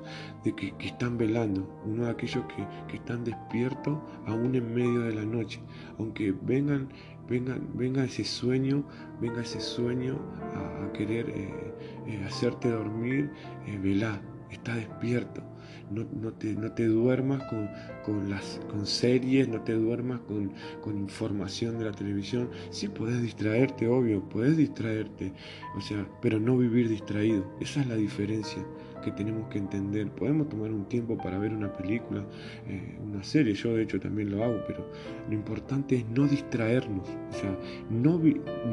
de 0.44 0.54
que, 0.54 0.74
están 0.80 1.18
velando, 1.18 1.68
uno 1.84 2.04
de 2.04 2.10
aquellos 2.10 2.44
que, 2.88 2.96
están 2.96 3.24
despiertos 3.24 3.98
aún 4.26 4.54
en 4.54 4.74
medio 4.74 5.00
de 5.00 5.14
la 5.14 5.24
noche, 5.24 5.60
aunque 5.98 6.32
vengan, 6.42 6.88
vengan, 7.28 7.68
venga 7.74 8.04
ese 8.04 8.24
sueño, 8.24 8.84
venga 9.20 9.42
ese 9.42 9.60
sueño 9.60 10.18
a, 10.54 10.92
querer 10.92 11.30
eh, 11.30 11.74
eh, 12.06 12.24
hacerte 12.26 12.70
dormir, 12.70 13.30
eh, 13.66 13.78
velar, 13.78 14.20
está 14.50 14.74
despierto. 14.74 15.42
No, 15.90 16.06
no, 16.20 16.32
te, 16.32 16.54
no, 16.54 16.72
te, 16.72 16.86
duermas 16.86 17.42
con, 17.44 17.68
con, 18.04 18.28
las, 18.30 18.60
con 18.70 18.86
series, 18.86 19.48
no 19.48 19.62
te 19.62 19.72
duermas 19.72 20.20
con, 20.20 20.52
con, 20.82 20.96
información 20.96 21.78
de 21.78 21.86
la 21.86 21.92
televisión. 21.92 22.50
Sí, 22.70 22.88
podés 22.88 23.22
distraerte, 23.22 23.88
obvio, 23.88 24.20
podés 24.28 24.56
distraerte, 24.56 25.32
o 25.76 25.80
sea, 25.80 26.06
pero 26.20 26.38
no 26.38 26.56
vivir 26.56 26.88
distraído. 26.88 27.44
Esa 27.60 27.80
es 27.80 27.86
la 27.86 27.96
diferencia 27.96 28.62
que 29.02 29.12
tenemos 29.12 29.48
que 29.48 29.58
entender. 29.58 30.10
Podemos 30.10 30.48
tomar 30.48 30.70
un 30.72 30.84
tiempo 30.86 31.16
para 31.16 31.38
ver 31.38 31.52
una 31.52 31.72
película, 31.72 32.24
eh, 32.66 32.98
una 33.02 33.22
serie, 33.22 33.54
yo 33.54 33.74
de 33.74 33.82
hecho 33.82 34.00
también 34.00 34.30
lo 34.30 34.44
hago, 34.44 34.60
pero 34.66 34.86
lo 35.28 35.34
importante 35.34 35.96
es 35.96 36.08
no 36.08 36.26
distraernos, 36.26 37.08
o 37.08 37.32
sea, 37.32 37.56
no, 37.90 38.20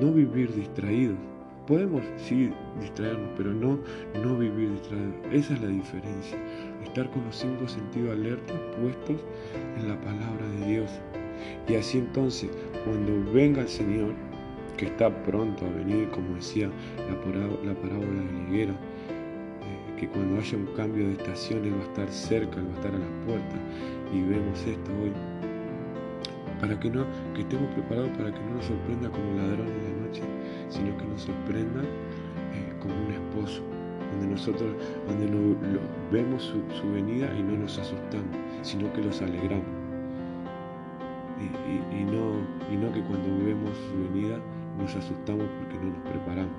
no 0.02 0.12
vivir 0.14 0.54
distraídos. 0.54 1.35
Podemos 1.68 2.04
sí 2.18 2.52
distraernos, 2.80 3.30
pero 3.36 3.54
no, 3.54 3.80
no 4.22 4.38
vivir 4.38 4.72
distraídos. 4.72 5.16
Esa 5.32 5.54
es 5.56 5.62
la 5.62 5.70
diferencia. 5.70 6.38
Estar 6.84 7.10
con 7.10 7.26
los 7.26 7.36
cinco 7.36 7.68
sentidos 7.68 8.12
alertas 8.12 8.56
puestos 8.80 9.18
en 9.78 9.88
la 9.88 10.00
palabra 10.02 10.48
de 10.60 10.68
Dios. 10.68 10.92
Y 11.68 11.76
así 11.76 11.98
entonces, 11.98 12.52
cuando 12.84 13.32
venga 13.32 13.62
el 13.62 13.68
Señor, 13.68 14.14
que 14.78 14.86
está 14.86 15.10
pronto 15.24 15.66
a 15.66 15.70
venir, 15.70 16.10
como 16.10 16.36
decía 16.36 16.70
la, 16.98 17.14
la 17.68 17.74
parábola 17.80 18.22
de 18.22 18.32
la 18.32 18.50
higuera, 18.50 18.76
que 19.98 20.08
cuando 20.10 20.40
haya 20.40 20.58
un 20.58 20.68
cambio 20.76 21.08
de 21.08 21.14
estación 21.14 21.66
Él 21.66 21.74
va 21.74 21.84
a 21.84 21.88
estar 21.88 22.10
cerca, 22.10 22.60
Él 22.60 22.68
va 22.68 22.74
a 22.74 22.76
estar 22.76 22.96
a 22.96 23.00
las 23.00 23.26
puertas. 23.26 23.60
Y 24.14 24.22
vemos 24.22 24.60
esto 24.60 24.92
hoy. 25.02 25.12
Para 26.60 26.80
que, 26.80 26.90
no, 26.90 27.06
que 27.34 27.42
estemos 27.42 27.74
preparados 27.74 28.10
para 28.18 28.34
que 28.34 28.40
no 28.40 28.56
nos 28.56 28.66
sorprenda 28.66 29.10
como 29.10 29.34
ladrón 29.34 29.68
en 29.68 29.84
la 29.84 29.90
noche, 29.90 29.95
sino 30.70 30.98
que 30.98 31.06
nos 31.06 31.22
sorprenda 31.22 31.82
eh, 31.84 32.74
como 32.80 32.94
un 32.94 33.12
esposo, 33.12 33.62
donde 34.12 34.28
nosotros 34.28 34.76
donde 35.08 35.30
no, 35.30 35.56
vemos 36.12 36.44
su, 36.44 36.92
venida 36.92 37.34
y 37.38 37.44
no 37.44 37.58
nos 37.58 37.78
asustamos, 37.78 38.36
sino 38.62 38.92
que 38.94 39.02
los 39.02 39.22
alegramos. 39.22 39.66
Y, 41.92 42.04
no, 42.06 42.40
y 42.72 42.78
no 42.78 42.94
que 42.94 43.02
cuando 43.04 43.28
vemos 43.46 43.70
su 43.90 44.14
venida 44.14 44.40
nos 44.78 44.96
asustamos 44.96 45.46
porque 45.60 45.76
no 45.76 45.92
nos 45.94 46.10
preparamos. 46.10 46.56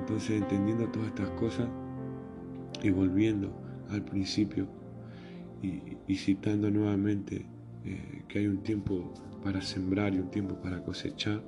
Entonces, 0.00 0.42
entendiendo 0.42 0.86
todas 0.88 1.08
estas 1.08 1.30
cosas, 1.30 1.66
y 2.82 2.90
volviendo 2.90 3.50
al 3.90 4.02
principio 4.02 4.66
y, 5.62 6.16
citando 6.16 6.70
nuevamente 6.70 7.46
eh, 7.84 8.22
que 8.28 8.40
hay 8.40 8.46
un 8.46 8.62
tiempo 8.62 9.12
para 9.42 9.60
sembrar 9.60 10.14
y 10.14 10.18
un 10.18 10.30
tiempo 10.30 10.54
para 10.60 10.82
cosechar, 10.82 11.42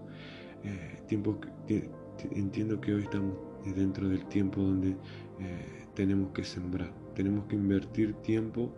eh, 0.65 1.91
entiendo 2.31 2.81
que 2.81 2.95
hoy 2.95 3.03
estamos 3.03 3.35
dentro 3.75 4.09
del 4.09 4.25
tiempo 4.27 4.61
donde 4.61 4.91
eh, 4.91 5.87
tenemos 5.95 6.31
que 6.33 6.45
sembrar, 6.45 6.93
tenemos 7.15 7.47
que 7.47 7.57
invertir 7.57 8.15
tiempo 8.15 8.73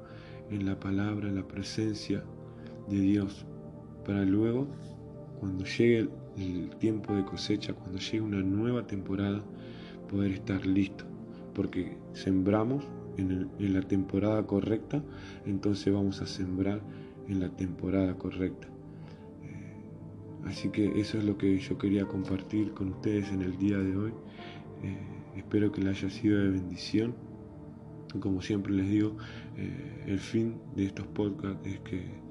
en 0.50 0.66
la 0.66 0.78
palabra, 0.78 1.28
en 1.28 1.36
la 1.36 1.46
presencia 1.46 2.24
de 2.88 3.00
Dios, 3.00 3.46
para 4.04 4.24
luego, 4.24 4.66
cuando 5.38 5.64
llegue 5.64 6.08
el 6.36 6.70
tiempo 6.78 7.14
de 7.14 7.24
cosecha, 7.24 7.72
cuando 7.74 7.98
llegue 7.98 8.20
una 8.20 8.42
nueva 8.42 8.86
temporada, 8.86 9.42
poder 10.08 10.32
estar 10.32 10.66
listo 10.66 11.04
porque 11.54 11.96
sembramos 12.12 12.84
en, 13.16 13.50
la 13.58 13.82
temporada 13.82 14.46
correcta, 14.46 15.02
entonces 15.44 15.92
vamos 15.92 16.20
a 16.22 16.26
sembrar 16.26 16.80
en 17.28 17.40
la 17.40 17.50
temporada 17.50 18.14
correcta. 18.14 18.68
Eh, 20.44 20.48
así 20.48 20.68
que 20.70 21.00
eso 21.00 21.18
es 21.18 21.24
lo 21.24 21.36
que 21.36 21.58
yo 21.58 21.78
quería 21.78 22.06
compartir 22.06 22.72
con 22.72 22.90
ustedes 22.90 23.30
en 23.30 23.42
el 23.42 23.56
día 23.58 23.78
de 23.78 23.96
hoy. 23.96 24.12
Eh, 24.82 24.98
espero 25.36 25.72
que 25.72 25.82
les 25.82 25.98
haya 25.98 26.10
sido 26.10 26.40
de 26.40 26.50
bendición. 26.50 27.14
Como 28.20 28.42
siempre 28.42 28.72
les 28.74 28.90
digo, 28.90 29.16
eh, 29.56 30.04
el 30.06 30.18
fin 30.18 30.60
de 30.76 30.86
estos 30.86 31.06
podcasts 31.08 31.66
es 31.66 31.80
que 31.80 32.22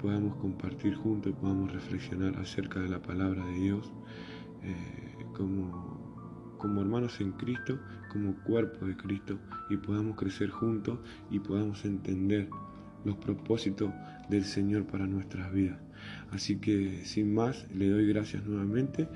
podamos 0.00 0.34
compartir 0.36 0.96
juntos, 0.96 1.32
podamos 1.40 1.72
reflexionar 1.72 2.36
acerca 2.38 2.80
de 2.80 2.88
la 2.88 3.00
palabra 3.00 3.46
de 3.46 3.52
Dios 3.54 3.92
como 5.32 6.00
como 6.60 6.82
hermanos 6.82 7.20
en 7.20 7.32
Cristo, 7.32 7.78
como 8.12 8.34
cuerpo 8.44 8.84
de 8.84 8.94
Cristo, 8.96 9.38
y 9.70 9.78
podamos 9.78 10.16
crecer 10.16 10.50
juntos 10.50 10.98
y 11.30 11.38
podamos 11.38 11.84
entender 11.86 12.48
los 13.04 13.16
propósitos 13.16 13.90
del 14.28 14.44
Señor 14.44 14.84
para 14.86 15.06
nuestras 15.06 15.50
vidas. 15.52 15.78
Así 16.30 16.56
que 16.56 17.04
sin 17.04 17.34
más, 17.34 17.66
le 17.74 17.88
doy 17.88 18.06
gracias 18.06 18.44
nuevamente 18.44 19.08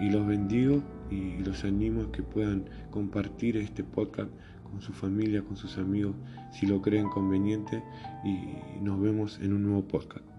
y, 0.00 0.10
los 0.10 0.26
bendigo 0.26 0.82
y 1.10 1.38
los 1.38 1.64
animo 1.64 2.02
a 2.02 2.12
que 2.12 2.22
puedan 2.22 2.64
compartir 2.90 3.56
este 3.56 3.84
podcast 3.84 4.30
con 4.70 4.80
su 4.80 4.92
familia, 4.92 5.42
con 5.42 5.56
sus 5.56 5.78
amigos, 5.78 6.14
si 6.50 6.66
lo 6.66 6.80
creen 6.82 7.08
conveniente 7.08 7.82
y 8.24 8.82
nos 8.82 9.00
vemos 9.00 9.38
en 9.40 9.52
un 9.52 9.62
nuevo 9.62 9.86
podcast. 9.86 10.31